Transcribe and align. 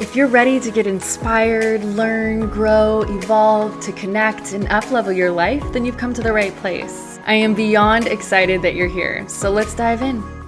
If 0.00 0.16
you're 0.16 0.28
ready 0.28 0.58
to 0.60 0.70
get 0.70 0.86
inspired, 0.86 1.84
learn, 1.84 2.48
grow, 2.48 3.02
evolve, 3.02 3.80
to 3.80 3.92
connect, 3.92 4.54
and 4.54 4.66
uplevel 4.68 5.14
your 5.14 5.30
life, 5.30 5.62
then 5.74 5.84
you've 5.84 5.98
come 5.98 6.14
to 6.14 6.22
the 6.22 6.32
right 6.32 6.56
place. 6.56 7.20
I 7.26 7.34
am 7.34 7.54
beyond 7.54 8.06
excited 8.06 8.62
that 8.62 8.74
you're 8.74 8.88
here, 8.88 9.28
so 9.28 9.50
let's 9.50 9.74
dive 9.74 10.00
in. 10.00 10.39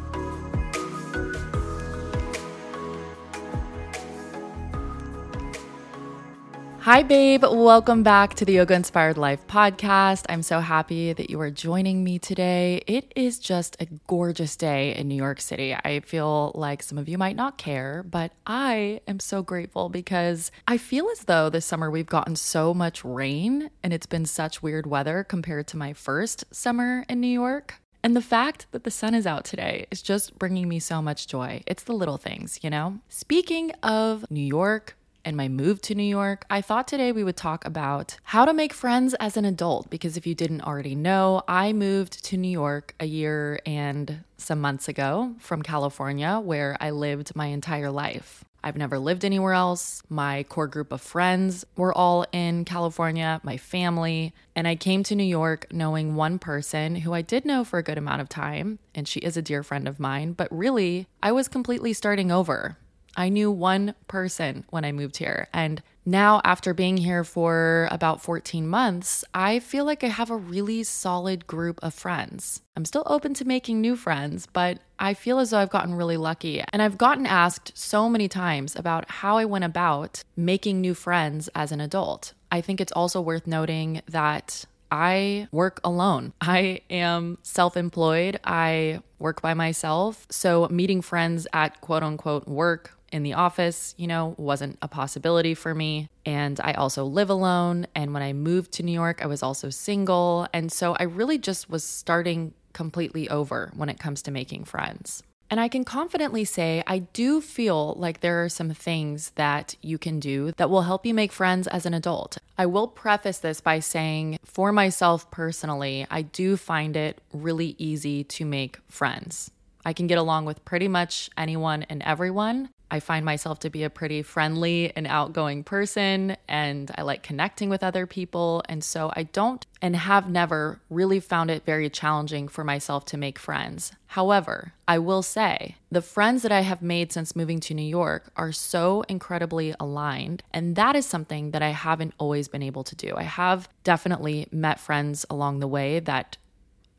Hi, 6.83 7.05
babe. 7.05 7.45
Welcome 7.45 8.03
back 8.03 8.35
to 8.35 8.45
the 8.45 8.55
Yoga 8.55 8.75
Inspired 8.75 9.17
Life 9.17 9.47
podcast. 9.47 10.27
I'm 10.29 10.43
so 10.43 10.59
happy 10.59 11.13
that 11.13 11.31
you 11.31 11.41
are 11.41 11.49
joining 11.49 12.03
me 12.03 12.19
today. 12.19 12.83
It 12.89 13.13
is 13.15 13.39
just 13.39 13.81
a 13.81 13.87
gorgeous 14.09 14.57
day 14.57 14.93
in 14.97 15.07
New 15.07 15.15
York 15.15 15.41
City. 15.41 15.77
I 15.77 16.01
feel 16.01 16.51
like 16.57 16.83
some 16.83 16.99
of 16.99 17.09
you 17.09 17.19
might 17.19 17.37
not 17.37 17.57
care, 17.57 18.03
but 18.03 18.33
I 18.49 19.01
am 19.07 19.21
so 19.21 19.45
grateful 19.45 19.91
because 19.91 20.51
I 20.67 20.77
feel 20.77 21.09
as 21.13 21.27
though 21.27 21.49
this 21.49 21.65
summer 21.65 21.89
we've 21.89 22.05
gotten 22.05 22.35
so 22.35 22.75
much 22.75 23.05
rain 23.05 23.71
and 23.85 23.93
it's 23.93 24.07
been 24.07 24.27
such 24.27 24.61
weird 24.61 24.85
weather 24.85 25.23
compared 25.23 25.69
to 25.69 25.77
my 25.77 25.93
first 25.93 26.53
summer 26.53 27.05
in 27.09 27.21
New 27.21 27.29
York. 27.29 27.77
And 28.03 28.17
the 28.17 28.21
fact 28.21 28.67
that 28.73 28.83
the 28.83 28.91
sun 28.91 29.15
is 29.15 29.25
out 29.25 29.45
today 29.45 29.87
is 29.93 30.03
just 30.03 30.37
bringing 30.37 30.69
me 30.69 30.81
so 30.81 31.01
much 31.01 31.29
joy. 31.29 31.63
It's 31.65 31.85
the 31.85 31.93
little 31.93 32.19
things, 32.19 32.59
you 32.61 32.71
know? 32.71 32.99
Speaking 33.09 33.71
of 33.85 34.29
New 34.29 34.41
York, 34.41 34.97
and 35.25 35.37
my 35.37 35.49
move 35.49 35.81
to 35.83 35.95
New 35.95 36.03
York, 36.03 36.45
I 36.51 36.61
thought 36.61 36.89
today 36.89 37.13
we 37.13 37.25
would 37.25 37.37
talk 37.37 37.65
about 37.65 38.17
how 38.23 38.45
to 38.45 38.53
make 38.53 38.73
friends 38.73 39.15
as 39.15 39.37
an 39.37 39.45
adult. 39.45 39.91
Because 39.91 40.17
if 40.17 40.27
you 40.27 40.35
didn't 40.35 40.63
already 40.63 40.95
know, 40.95 41.43
I 41.49 41.73
moved 41.73 42.25
to 42.25 42.37
New 42.37 42.51
York 42.51 42.95
a 43.01 43.07
year 43.07 43.61
and 43.67 44.25
some 44.37 44.61
months 44.61 44.89
ago 44.89 45.35
from 45.39 45.63
California, 45.63 46.41
where 46.41 46.77
I 46.81 46.91
lived 46.91 47.37
my 47.37 47.47
entire 47.47 47.91
life. 47.91 48.45
I've 48.65 48.77
never 48.77 48.99
lived 48.99 49.25
anywhere 49.25 49.55
else. 49.55 50.03
My 50.09 50.45
core 50.45 50.69
group 50.69 50.93
of 50.93 51.01
friends 51.01 51.65
were 51.77 51.93
all 51.93 52.25
in 52.33 52.65
California, 52.65 53.41
my 53.43 53.57
family. 53.57 54.33
And 54.55 54.69
I 54.69 54.77
came 54.77 55.03
to 55.05 55.17
New 55.17 55.25
York 55.25 55.67
knowing 55.73 56.15
one 56.15 56.39
person 56.39 56.97
who 56.97 57.13
I 57.13 57.23
did 57.23 57.45
know 57.45 57.65
for 57.65 57.79
a 57.79 57.83
good 57.83 57.99
amount 57.99 58.21
of 58.21 58.29
time. 58.29 58.79
And 58.95 59.09
she 59.09 59.21
is 59.21 59.37
a 59.37 59.43
dear 59.43 59.63
friend 59.63 59.89
of 59.89 59.99
mine. 59.99 60.33
But 60.35 60.57
really, 60.57 61.09
I 61.23 61.33
was 61.33 61.49
completely 61.49 61.93
starting 61.93 62.31
over. 62.31 62.77
I 63.17 63.29
knew 63.29 63.51
one 63.51 63.95
person 64.09 64.65
when 64.71 64.85
I 64.85 64.93
moved 64.93 65.17
here. 65.19 65.49
And 65.53 65.83
now, 66.05 66.41
after 66.45 66.75
being 66.75 66.97
here 66.97 67.23
for 67.23 67.87
about 67.93 68.21
14 68.21 68.67
months, 68.67 69.25
I 69.33 69.61
feel 69.61 69.85
like 69.85 70.03
I 70.03 70.09
have 70.09 70.31
a 70.31 70.37
really 70.37 70.83
solid 70.83 71.47
group 71.47 71.79
of 71.81 71.95
friends. 71.95 72.61
I'm 72.77 72.85
still 72.85 73.05
open 73.07 73.35
to 73.35 73.45
making 73.45 73.81
new 73.81 73.95
friends, 73.95 74.49
but 74.53 74.81
I 74.99 75.15
feel 75.15 75.39
as 75.39 75.51
though 75.51 75.59
I've 75.59 75.71
gotten 75.71 75.95
really 75.95 76.17
lucky. 76.17 76.61
And 76.73 76.83
I've 76.83 76.99
gotten 76.99 77.25
asked 77.25 77.79
so 77.79 78.09
many 78.09 78.27
times 78.27 78.75
about 78.75 79.09
how 79.09 79.37
I 79.37 79.45
went 79.45 79.65
about 79.65 80.25
making 80.37 80.81
new 80.81 80.95
friends 80.95 81.49
as 81.55 81.71
an 81.71 81.81
adult. 81.81 82.33
I 82.51 82.61
think 82.61 82.81
it's 82.81 82.93
also 82.93 83.21
worth 83.21 83.47
noting 83.47 84.03
that 84.09 84.65
I 84.91 85.47
work 85.53 85.81
alone. 85.85 86.33
I 86.41 86.81
am 86.91 87.39
self 87.43 87.77
employed. 87.77 88.41
I 88.45 89.03
work 89.21 89.41
by 89.41 89.55
myself. 89.55 90.27
So, 90.31 90.67
meeting 90.69 91.01
friends 91.01 91.47
at 91.53 91.81
quote 91.81 92.03
unquote 92.03 92.49
work 92.49 92.93
in 93.13 93.23
the 93.23 93.35
office, 93.35 93.95
you 93.97 94.07
know, 94.07 94.35
wasn't 94.39 94.79
a 94.83 94.89
possibility 94.89 95.55
for 95.55 95.75
me. 95.75 96.09
And 96.27 96.59
I 96.61 96.73
also 96.73 97.05
live 97.05 97.31
alone. 97.31 97.87
And 97.95 98.13
when 98.13 98.23
I 98.23 98.33
moved 98.33 98.73
to 98.73 98.83
New 98.83 98.93
York, 98.93 99.23
I 99.23 99.27
was 99.27 99.43
also 99.43 99.71
single. 99.71 100.49
And 100.53 100.73
so 100.73 100.95
I 100.95 101.05
really 101.05 101.39
just 101.39 101.71
was 101.71 101.85
starting 101.85 102.55
completely 102.73 103.29
over 103.29 103.71
when 103.77 103.89
it 103.89 104.01
comes 104.01 104.23
to 104.23 104.31
making 104.31 104.65
friends. 104.65 105.23
And 105.51 105.61
I 105.61 105.69
can 105.69 105.85
confidently 105.85 106.47
say 106.47 106.83
I 106.87 107.01
do 107.01 107.43
feel 107.43 107.93
like 107.99 108.21
there 108.21 108.43
are 108.43 108.49
some 108.49 108.71
things 108.71 109.33
that 109.35 109.77
you 109.83 109.99
can 109.99 110.19
do 110.19 110.53
that 110.57 110.71
will 110.71 110.81
help 110.81 111.05
you 111.05 111.13
make 111.13 111.31
friends 111.31 111.67
as 111.67 111.85
an 111.85 111.93
adult. 111.93 112.39
I 112.57 112.65
will 112.65 112.89
preface 112.89 113.37
this 113.37 113.61
by 113.61 113.81
saying, 113.81 114.39
for 114.45 114.73
myself 114.73 115.31
personally, 115.31 116.07
I 116.11 116.23
do 116.23 116.57
find 116.57 116.97
it 116.97 117.21
really 117.35 117.77
easy 117.77 118.25
to 118.25 118.47
make 118.47 118.79
friends. 118.89 119.51
I 119.85 119.93
can 119.93 120.07
get 120.07 120.17
along 120.17 120.47
with 120.47 120.65
pretty 120.65 120.89
much 120.89 121.29
anyone 121.37 121.83
and 121.83 122.03
everyone. 122.03 122.71
I 122.93 123.01
find 123.01 123.25
myself 123.25 123.59
to 123.61 123.71
be 123.71 123.85
a 123.85 123.91
pretty 123.91 124.21
friendly 124.21 124.93
and 124.95 125.07
outgoing 125.07 125.65
person, 125.65 126.37
and 126.47 126.91
I 126.95 127.01
like 127.01 127.23
connecting 127.23 127.71
with 127.71 127.83
other 127.83 128.07
people. 128.07 128.63
And 128.69 128.85
so 128.85 129.11
I 129.17 129.23
don't 129.23 129.67
and 129.81 129.97
have 129.97 130.29
never 130.29 130.79
really 130.91 131.19
found 131.19 131.51
it 131.51 131.65
very 131.65 131.89
challenging 131.89 132.49
for 132.49 132.65
myself 132.65 133.07
to 133.07 133.17
make 133.17 133.39
friends. 133.39 133.93
However, 134.09 134.75
I 134.87 134.99
will 134.99 135.23
say 135.23 135.77
the 135.91 136.03
friends 136.03 136.43
that 136.43 136.53
I 136.53 136.61
have 136.61 136.83
made 136.83 137.15
since 137.15 137.35
moving 137.35 137.61
to 137.61 137.73
New 137.73 137.83
York 137.83 138.31
are 138.37 138.53
so 138.53 139.07
incredibly 139.09 139.75
aligned. 139.81 140.43
And 140.53 140.77
that 140.77 140.95
is 140.95 141.07
something 141.07 141.53
that 141.53 141.63
I 141.63 141.71
haven't 141.71 142.13
always 142.19 142.47
been 142.47 142.63
able 142.63 142.85
to 142.85 142.95
do. 142.95 143.15
I 143.17 143.23
have 143.23 143.71
definitely 143.85 144.49
met 144.53 144.79
friends 144.79 145.25
along 145.31 145.61
the 145.61 145.67
way 145.67 145.99
that 146.01 146.37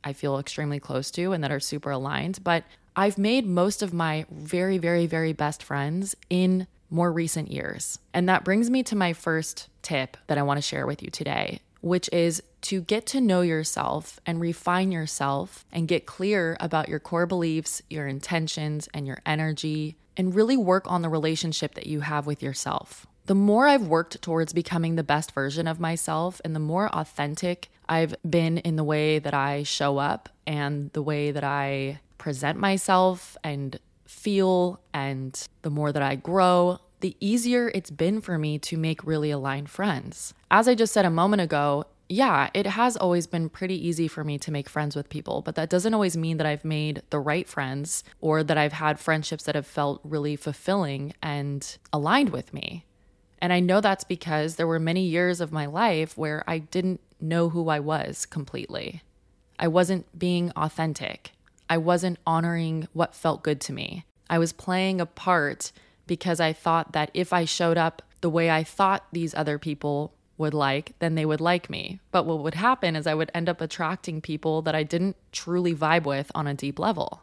I 0.04 0.14
feel 0.14 0.40
extremely 0.40 0.80
close 0.80 1.12
to 1.12 1.34
and 1.34 1.44
that 1.44 1.52
are 1.52 1.60
super 1.60 1.92
aligned. 1.92 2.44
But 2.44 2.64
I've 2.96 3.18
made 3.18 3.46
most 3.46 3.82
of 3.82 3.94
my 3.94 4.26
very, 4.30 4.78
very, 4.78 5.08
very 5.08 5.34
best 5.34 5.64
friends 5.64 6.16
in 6.30 6.68
more 6.90 7.12
recent 7.12 7.52
years. 7.52 7.98
And 8.14 8.30
that 8.30 8.44
brings 8.44 8.70
me 8.70 8.84
to 8.84 8.96
my 8.96 9.14
first 9.14 9.68
tip 9.82 10.16
that 10.28 10.38
I 10.38 10.44
want 10.44 10.58
to 10.58 10.62
share 10.62 10.86
with 10.86 11.02
you 11.02 11.10
today, 11.10 11.62
which 11.82 12.08
is 12.14 12.44
to 12.62 12.82
get 12.82 13.08
to 13.08 13.20
know 13.20 13.42
yourself 13.42 14.20
and 14.26 14.40
refine 14.40 14.92
yourself 14.92 15.66
and 15.72 15.88
get 15.88 16.06
clear 16.06 16.56
about 16.60 16.88
your 16.88 17.00
core 17.00 17.26
beliefs, 17.26 17.82
your 17.90 18.08
intentions, 18.08 18.88
and 18.94 19.08
your 19.08 19.22
energy, 19.26 19.98
and 20.16 20.36
really 20.36 20.56
work 20.56 20.90
on 20.90 21.02
the 21.02 21.10
relationship 21.10 21.74
that 21.74 21.88
you 21.88 22.02
have 22.02 22.28
with 22.28 22.44
yourself. 22.44 23.08
The 23.26 23.36
more 23.36 23.68
I've 23.68 23.88
worked 23.88 24.22
towards 24.22 24.54
becoming 24.54 24.96
the 24.96 25.04
best 25.04 25.32
version 25.32 25.68
of 25.68 25.80
myself 25.80 26.40
and 26.46 26.56
the 26.56 26.60
more 26.60 26.94
authentic 26.94 27.72
I've 27.88 28.16
been 28.28 28.58
in 28.60 28.76
the 28.76 28.84
way 28.84 29.20
that 29.20 29.34
I 29.34 29.64
show 29.64 29.98
up 29.98 30.30
and 30.46 30.92
the 30.94 31.02
way 31.02 31.32
that 31.32 31.44
I 31.44 32.00
present 32.18 32.58
myself 32.58 33.38
and 33.44 33.80
feel, 34.06 34.80
and 34.94 35.48
the 35.62 35.70
more 35.70 35.92
that 35.92 36.04
I 36.04 36.16
grow, 36.16 36.80
the 37.02 37.18
easier 37.20 37.70
it's 37.76 37.92
been 37.92 38.22
for 38.22 38.38
me 38.38 38.58
to 38.60 38.78
make 38.78 39.04
really 39.04 39.32
aligned 39.32 39.70
friends. 39.70 40.34
As 40.50 40.68
I 40.68 40.76
just 40.76 40.94
said 40.94 41.06
a 41.06 41.10
moment 41.10 41.42
ago, 41.42 41.86
yeah, 42.10 42.50
it 42.54 42.66
has 42.66 42.96
always 42.96 43.28
been 43.28 43.50
pretty 43.50 43.88
easy 43.88 44.08
for 44.08 44.24
me 44.24 44.38
to 44.38 44.52
make 44.52 44.70
friends 44.70 44.96
with 44.96 45.10
people, 45.10 45.42
but 45.42 45.56
that 45.56 45.70
doesn't 45.70 45.94
always 45.94 46.16
mean 46.16 46.38
that 46.38 46.46
I've 46.46 46.64
made 46.64 47.02
the 47.10 47.20
right 47.20 47.48
friends 47.48 48.04
or 48.22 48.44
that 48.44 48.58
I've 48.58 48.74
had 48.74 49.00
friendships 49.00 49.44
that 49.46 49.56
have 49.56 49.68
felt 49.68 50.00
really 50.04 50.36
fulfilling 50.36 51.14
and 51.22 51.78
aligned 51.92 52.30
with 52.30 52.54
me. 52.54 52.86
And 53.42 53.52
I 53.52 53.60
know 53.60 53.82
that's 53.82 54.06
because 54.06 54.56
there 54.56 54.68
were 54.68 54.80
many 54.80 55.04
years 55.04 55.42
of 55.42 55.52
my 55.52 55.66
life 55.66 56.18
where 56.18 56.44
I 56.48 56.60
didn't 56.60 57.02
know 57.24 57.50
who 57.50 57.70
I 57.70 57.80
was 57.80 58.26
completely. 58.26 59.02
I 59.58 59.68
wasn't 59.68 60.18
being 60.18 60.52
authentic. 60.52 61.32
I 61.70 61.78
wasn't 61.78 62.20
honoring 62.28 62.88
what 62.94 63.16
felt 63.16 63.44
good 63.44 63.62
to 63.62 63.74
me. 63.74 64.06
I 64.30 64.38
was 64.38 64.54
playing 64.54 65.00
a 65.02 65.06
part 65.06 65.72
because 66.06 66.40
I 66.40 66.54
thought 66.54 66.92
that 66.94 67.12
if 67.14 67.34
I 67.34 67.46
showed 67.46 67.78
up 67.78 68.02
the 68.22 68.30
way 68.30 68.50
I 68.50 68.64
thought 68.64 69.08
these 69.12 69.34
other 69.34 69.58
people 69.58 70.14
would 70.38 70.54
like, 70.54 70.94
then 71.00 71.16
they 71.16 71.26
would 71.26 71.42
like 71.42 71.70
me. 71.70 72.00
But 72.12 72.26
what 72.26 72.40
would 72.40 72.56
happen 72.56 72.96
is 72.96 73.08
I 73.08 73.14
would 73.14 73.32
end 73.34 73.50
up 73.50 73.62
attracting 73.62 74.22
people 74.22 74.62
that 74.64 74.76
I 74.76 74.84
didn't 74.84 75.16
truly 75.32 75.74
vibe 75.74 76.04
with 76.04 76.32
on 76.36 76.48
a 76.48 76.54
deep 76.54 76.80
level. 76.80 77.23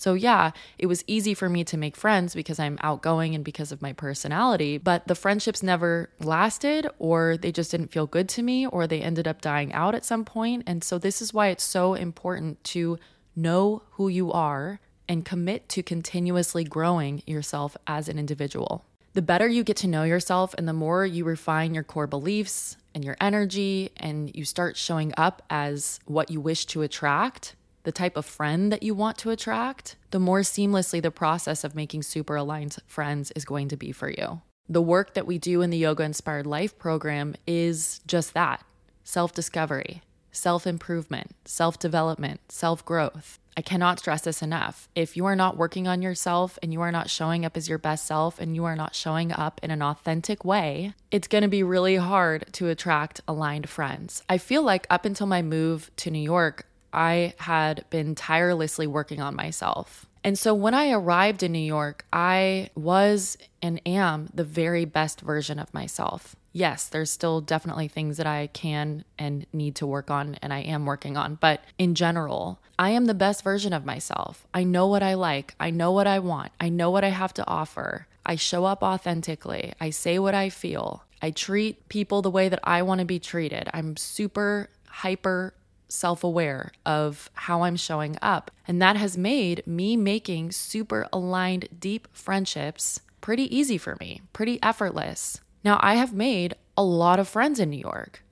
So, 0.00 0.14
yeah, 0.14 0.52
it 0.78 0.86
was 0.86 1.04
easy 1.06 1.34
for 1.34 1.50
me 1.50 1.62
to 1.64 1.76
make 1.76 1.94
friends 1.94 2.34
because 2.34 2.58
I'm 2.58 2.78
outgoing 2.80 3.34
and 3.34 3.44
because 3.44 3.70
of 3.70 3.82
my 3.82 3.92
personality, 3.92 4.78
but 4.78 5.06
the 5.06 5.14
friendships 5.14 5.62
never 5.62 6.08
lasted, 6.18 6.88
or 6.98 7.36
they 7.36 7.52
just 7.52 7.70
didn't 7.70 7.92
feel 7.92 8.06
good 8.06 8.26
to 8.30 8.42
me, 8.42 8.66
or 8.66 8.86
they 8.86 9.02
ended 9.02 9.28
up 9.28 9.42
dying 9.42 9.74
out 9.74 9.94
at 9.94 10.06
some 10.06 10.24
point. 10.24 10.62
And 10.66 10.82
so, 10.82 10.96
this 10.96 11.20
is 11.20 11.34
why 11.34 11.48
it's 11.48 11.62
so 11.62 11.92
important 11.92 12.64
to 12.72 12.98
know 13.36 13.82
who 13.90 14.08
you 14.08 14.32
are 14.32 14.80
and 15.06 15.26
commit 15.26 15.68
to 15.68 15.82
continuously 15.82 16.64
growing 16.64 17.22
yourself 17.26 17.76
as 17.86 18.08
an 18.08 18.18
individual. 18.18 18.86
The 19.12 19.20
better 19.20 19.48
you 19.48 19.62
get 19.62 19.76
to 19.78 19.86
know 19.86 20.04
yourself 20.04 20.54
and 20.56 20.66
the 20.66 20.72
more 20.72 21.04
you 21.04 21.26
refine 21.26 21.74
your 21.74 21.84
core 21.84 22.06
beliefs 22.06 22.78
and 22.94 23.04
your 23.04 23.18
energy, 23.20 23.90
and 23.98 24.34
you 24.34 24.46
start 24.46 24.78
showing 24.78 25.12
up 25.18 25.42
as 25.50 26.00
what 26.06 26.30
you 26.30 26.40
wish 26.40 26.64
to 26.66 26.80
attract, 26.80 27.54
the 27.82 27.92
type 27.92 28.16
of 28.16 28.26
friend 28.26 28.70
that 28.72 28.82
you 28.82 28.94
want 28.94 29.18
to 29.18 29.30
attract, 29.30 29.96
the 30.10 30.18
more 30.18 30.40
seamlessly 30.40 31.00
the 31.00 31.10
process 31.10 31.64
of 31.64 31.74
making 31.74 32.02
super 32.02 32.36
aligned 32.36 32.76
friends 32.86 33.30
is 33.32 33.44
going 33.44 33.68
to 33.68 33.76
be 33.76 33.92
for 33.92 34.10
you. 34.10 34.42
The 34.68 34.82
work 34.82 35.14
that 35.14 35.26
we 35.26 35.38
do 35.38 35.62
in 35.62 35.70
the 35.70 35.78
Yoga 35.78 36.04
Inspired 36.04 36.46
Life 36.46 36.78
program 36.78 37.34
is 37.46 38.00
just 38.06 38.34
that 38.34 38.64
self 39.02 39.34
discovery, 39.34 40.02
self 40.30 40.66
improvement, 40.66 41.34
self 41.44 41.78
development, 41.78 42.40
self 42.52 42.84
growth. 42.84 43.38
I 43.56 43.62
cannot 43.62 43.98
stress 43.98 44.22
this 44.22 44.42
enough. 44.42 44.88
If 44.94 45.16
you 45.16 45.26
are 45.26 45.36
not 45.36 45.56
working 45.56 45.88
on 45.88 46.02
yourself 46.02 46.58
and 46.62 46.72
you 46.72 46.80
are 46.80 46.92
not 46.92 47.10
showing 47.10 47.44
up 47.44 47.56
as 47.56 47.68
your 47.68 47.78
best 47.78 48.06
self 48.06 48.40
and 48.40 48.54
you 48.54 48.64
are 48.64 48.76
not 48.76 48.94
showing 48.94 49.32
up 49.32 49.60
in 49.62 49.70
an 49.70 49.82
authentic 49.82 50.44
way, 50.44 50.94
it's 51.10 51.28
going 51.28 51.42
to 51.42 51.48
be 51.48 51.62
really 51.62 51.96
hard 51.96 52.46
to 52.52 52.68
attract 52.68 53.20
aligned 53.26 53.68
friends. 53.68 54.22
I 54.28 54.38
feel 54.38 54.62
like 54.62 54.86
up 54.88 55.04
until 55.04 55.26
my 55.26 55.42
move 55.42 55.90
to 55.96 56.10
New 56.10 56.22
York, 56.22 56.66
I 56.92 57.34
had 57.38 57.84
been 57.90 58.14
tirelessly 58.14 58.86
working 58.86 59.20
on 59.20 59.34
myself. 59.34 60.06
And 60.22 60.38
so 60.38 60.54
when 60.54 60.74
I 60.74 60.90
arrived 60.90 61.42
in 61.42 61.52
New 61.52 61.58
York, 61.58 62.04
I 62.12 62.70
was 62.74 63.38
and 63.62 63.80
am 63.86 64.28
the 64.34 64.44
very 64.44 64.84
best 64.84 65.22
version 65.22 65.58
of 65.58 65.72
myself. 65.72 66.36
Yes, 66.52 66.88
there's 66.88 67.10
still 67.10 67.40
definitely 67.40 67.88
things 67.88 68.16
that 68.16 68.26
I 68.26 68.48
can 68.48 69.04
and 69.18 69.46
need 69.52 69.76
to 69.76 69.86
work 69.86 70.10
on, 70.10 70.36
and 70.42 70.52
I 70.52 70.60
am 70.60 70.84
working 70.84 71.16
on. 71.16 71.36
But 71.36 71.62
in 71.78 71.94
general, 71.94 72.58
I 72.78 72.90
am 72.90 73.06
the 73.06 73.14
best 73.14 73.44
version 73.44 73.72
of 73.72 73.86
myself. 73.86 74.46
I 74.52 74.64
know 74.64 74.86
what 74.88 75.02
I 75.02 75.14
like. 75.14 75.54
I 75.60 75.70
know 75.70 75.92
what 75.92 76.06
I 76.06 76.18
want. 76.18 76.50
I 76.60 76.68
know 76.68 76.90
what 76.90 77.04
I 77.04 77.10
have 77.10 77.32
to 77.34 77.46
offer. 77.46 78.08
I 78.26 78.36
show 78.36 78.64
up 78.64 78.82
authentically. 78.82 79.72
I 79.80 79.90
say 79.90 80.18
what 80.18 80.34
I 80.34 80.50
feel. 80.50 81.04
I 81.22 81.30
treat 81.30 81.88
people 81.88 82.20
the 82.20 82.30
way 82.30 82.48
that 82.48 82.60
I 82.64 82.82
want 82.82 82.98
to 82.98 83.04
be 83.04 83.18
treated. 83.18 83.68
I'm 83.72 83.96
super 83.96 84.70
hyper 84.88 85.54
self 85.90 86.24
aware 86.24 86.72
of 86.86 87.30
how 87.34 87.62
I'm 87.62 87.76
showing 87.76 88.16
up. 88.22 88.50
And 88.66 88.80
that 88.80 88.96
has 88.96 89.18
made 89.18 89.66
me 89.66 89.96
making 89.96 90.52
super 90.52 91.06
aligned, 91.12 91.68
deep 91.78 92.08
friendships 92.12 93.00
pretty 93.20 93.54
easy 93.54 93.78
for 93.78 93.96
me, 94.00 94.22
pretty 94.32 94.62
effortless. 94.62 95.40
Now, 95.62 95.78
I 95.82 95.94
have 95.94 96.12
made 96.12 96.54
a 96.76 96.82
lot 96.82 97.18
of 97.18 97.28
friends 97.28 97.60
in 97.60 97.70
New 97.70 97.78
York, 97.80 98.22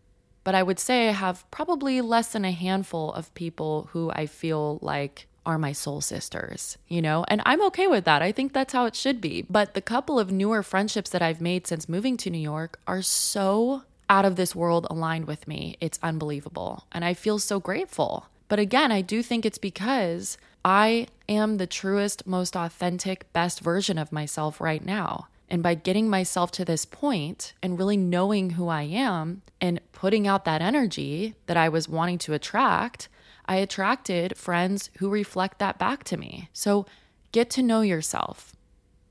but 0.44 0.54
I 0.54 0.62
would 0.62 0.78
say 0.78 1.08
I 1.08 1.12
have 1.12 1.48
probably 1.50 2.00
less 2.00 2.32
than 2.32 2.44
a 2.44 2.52
handful 2.52 3.12
of 3.12 3.34
people 3.34 3.90
who 3.92 4.10
I 4.12 4.26
feel 4.26 4.78
like 4.80 5.26
are 5.44 5.58
my 5.58 5.72
soul 5.72 6.00
sisters, 6.00 6.76
you 6.88 7.00
know? 7.00 7.24
And 7.28 7.40
I'm 7.46 7.62
okay 7.66 7.86
with 7.86 8.04
that. 8.04 8.20
I 8.22 8.32
think 8.32 8.52
that's 8.52 8.72
how 8.72 8.84
it 8.84 8.94
should 8.94 9.20
be. 9.20 9.42
But 9.48 9.74
the 9.74 9.80
couple 9.80 10.18
of 10.18 10.30
newer 10.30 10.62
friendships 10.62 11.10
that 11.10 11.22
I've 11.22 11.40
made 11.40 11.66
since 11.66 11.88
moving 11.88 12.16
to 12.18 12.30
New 12.30 12.38
York 12.38 12.78
are 12.86 13.02
so 13.02 13.82
out 14.08 14.24
of 14.24 14.36
this 14.36 14.54
world 14.54 14.86
aligned 14.90 15.26
with 15.26 15.46
me. 15.46 15.76
It's 15.80 15.98
unbelievable. 16.02 16.86
And 16.92 17.04
I 17.04 17.14
feel 17.14 17.38
so 17.38 17.60
grateful. 17.60 18.26
But 18.48 18.58
again, 18.58 18.90
I 18.90 19.02
do 19.02 19.22
think 19.22 19.44
it's 19.44 19.58
because 19.58 20.38
I 20.64 21.08
am 21.28 21.56
the 21.56 21.66
truest, 21.66 22.26
most 22.26 22.56
authentic, 22.56 23.32
best 23.32 23.60
version 23.60 23.98
of 23.98 24.12
myself 24.12 24.60
right 24.60 24.84
now. 24.84 25.28
And 25.50 25.62
by 25.62 25.74
getting 25.74 26.08
myself 26.10 26.50
to 26.52 26.64
this 26.64 26.84
point 26.84 27.54
and 27.62 27.78
really 27.78 27.96
knowing 27.96 28.50
who 28.50 28.68
I 28.68 28.82
am 28.82 29.42
and 29.60 29.80
putting 29.92 30.26
out 30.26 30.44
that 30.44 30.62
energy 30.62 31.34
that 31.46 31.56
I 31.56 31.68
was 31.68 31.88
wanting 31.88 32.18
to 32.18 32.34
attract, 32.34 33.08
I 33.46 33.56
attracted 33.56 34.36
friends 34.36 34.90
who 34.98 35.08
reflect 35.08 35.58
that 35.58 35.78
back 35.78 36.04
to 36.04 36.18
me. 36.18 36.50
So 36.52 36.84
get 37.32 37.48
to 37.50 37.62
know 37.62 37.80
yourself. 37.80 38.54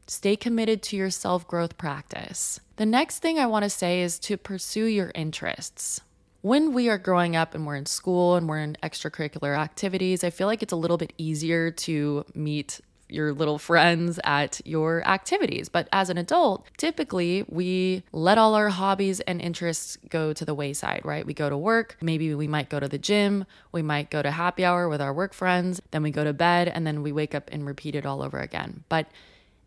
Stay 0.10 0.38
committed 0.38 0.82
to 0.84 0.96
your 0.96 1.10
self 1.10 1.46
growth 1.48 1.78
practice. 1.78 2.62
The 2.78 2.86
next 2.86 3.20
thing 3.20 3.38
I 3.38 3.46
want 3.46 3.64
to 3.64 3.70
say 3.70 4.02
is 4.02 4.18
to 4.20 4.38
pursue 4.38 4.86
your 4.86 5.12
interests. 5.14 6.00
When 6.42 6.74
we 6.74 6.88
are 6.88 6.98
growing 6.98 7.36
up 7.36 7.54
and 7.54 7.68
we're 7.68 7.76
in 7.76 7.86
school 7.86 8.36
and 8.36 8.48
we're 8.48 8.60
in 8.60 8.78
extracurricular 8.82 9.58
activities, 9.58 10.24
I 10.24 10.30
feel 10.30 10.48
like 10.48 10.64
it's 10.64 10.72
a 10.72 10.78
little 10.78 10.98
bit 10.98 11.12
easier 11.18 11.72
to 11.72 12.24
meet 12.34 12.80
your 13.10 13.34
little 13.34 13.58
friends 13.58 14.18
at 14.24 14.62
your 14.66 15.06
activities. 15.06 15.68
But 15.68 15.90
as 15.92 16.10
an 16.10 16.18
adult, 16.18 16.66
typically 16.78 17.44
we 17.50 18.04
let 18.14 18.38
all 18.38 18.54
our 18.56 18.70
hobbies 18.70 19.20
and 19.22 19.42
interests 19.42 19.98
go 20.10 20.32
to 20.32 20.46
the 20.46 20.54
wayside, 20.54 21.02
right? 21.04 21.26
We 21.26 21.34
go 21.34 21.50
to 21.50 21.58
work, 21.58 21.98
maybe 22.02 22.34
we 22.34 22.48
might 22.48 22.70
go 22.70 22.80
to 22.80 22.88
the 22.88 22.98
gym, 22.98 23.46
we 23.72 23.82
might 23.82 24.10
go 24.10 24.22
to 24.22 24.32
happy 24.32 24.64
hour 24.64 24.88
with 24.88 25.02
our 25.02 25.14
work 25.14 25.34
friends, 25.34 25.82
then 25.92 26.04
we 26.04 26.12
go 26.12 26.24
to 26.24 26.34
bed, 26.34 26.68
and 26.68 26.86
then 26.86 27.02
we 27.02 27.12
wake 27.12 27.36
up 27.36 27.50
and 27.52 27.66
repeat 27.66 27.96
it 27.96 28.06
all 28.06 28.22
over 28.22 28.40
again. 28.40 28.84
But 28.90 29.08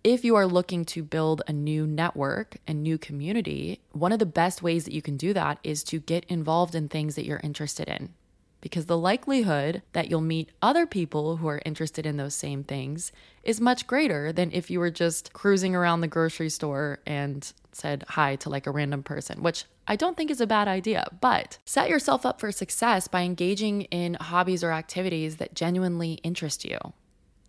if 0.03 0.25
you 0.25 0.37
are 0.37 0.47
looking 0.47 0.85
to 0.87 1.03
build 1.03 1.43
a 1.47 1.53
new 1.53 1.87
network 1.87 2.57
and 2.67 2.83
new 2.83 2.99
community, 2.99 3.81
one 3.93 4.13
of 4.13 4.19
the 4.19 4.27
best 4.27 4.63
ways 4.63 4.85
that 4.85 4.95
you 4.95 5.03
can 5.03 5.17
do 5.17 5.33
that 5.35 5.59
is 5.63 5.85
to 5.85 6.01
get 6.01 6.25
involved 6.27 6.75
in 6.75 6.89
things 6.89 7.17
that 7.17 7.27
you're 7.27 7.41
interested 7.43 7.89
in 7.89 8.15
because 8.61 8.87
the 8.87 8.99
likelihood 8.99 9.83
that 9.93 10.11
you'll 10.11 10.21
meet 10.21 10.51
other 10.63 10.87
people 10.87 11.37
who 11.37 11.49
are 11.49 11.63
interested 11.65 12.07
in 12.07 12.17
those 12.17 12.35
same 12.35 12.63
things 12.63 13.13
is 13.43 13.61
much 13.61 13.87
greater 13.87 14.33
than 14.33 14.53
if 14.53 14.71
you 14.71 14.79
were 14.79 14.91
just 14.91 15.33
cruising 15.33 15.75
around 15.75 16.01
the 16.01 16.09
grocery 16.09 16.49
store 16.49 16.99
and 17.07 17.53
said 17.73 18.05
hi 18.09 18.37
to 18.37 18.51
like 18.51 18.67
a 18.67 18.71
random 18.71 19.03
person, 19.03 19.43
which 19.43 19.65
I 19.87 19.97
don't 19.97 20.17
think 20.17 20.31
is 20.31 20.41
a 20.41 20.47
bad 20.47 20.69
idea. 20.69 21.07
But 21.21 21.59
set 21.65 21.89
yourself 21.89 22.27
up 22.27 22.41
for 22.41 22.53
success 22.53 23.09
by 23.09 23.23
engaging 23.23 23.83
in 23.83 24.15
hobbies 24.15 24.63
or 24.63 24.73
activities 24.73 25.37
that 25.37 25.55
genuinely 25.55 26.15
interest 26.23 26.65
you. 26.65 26.79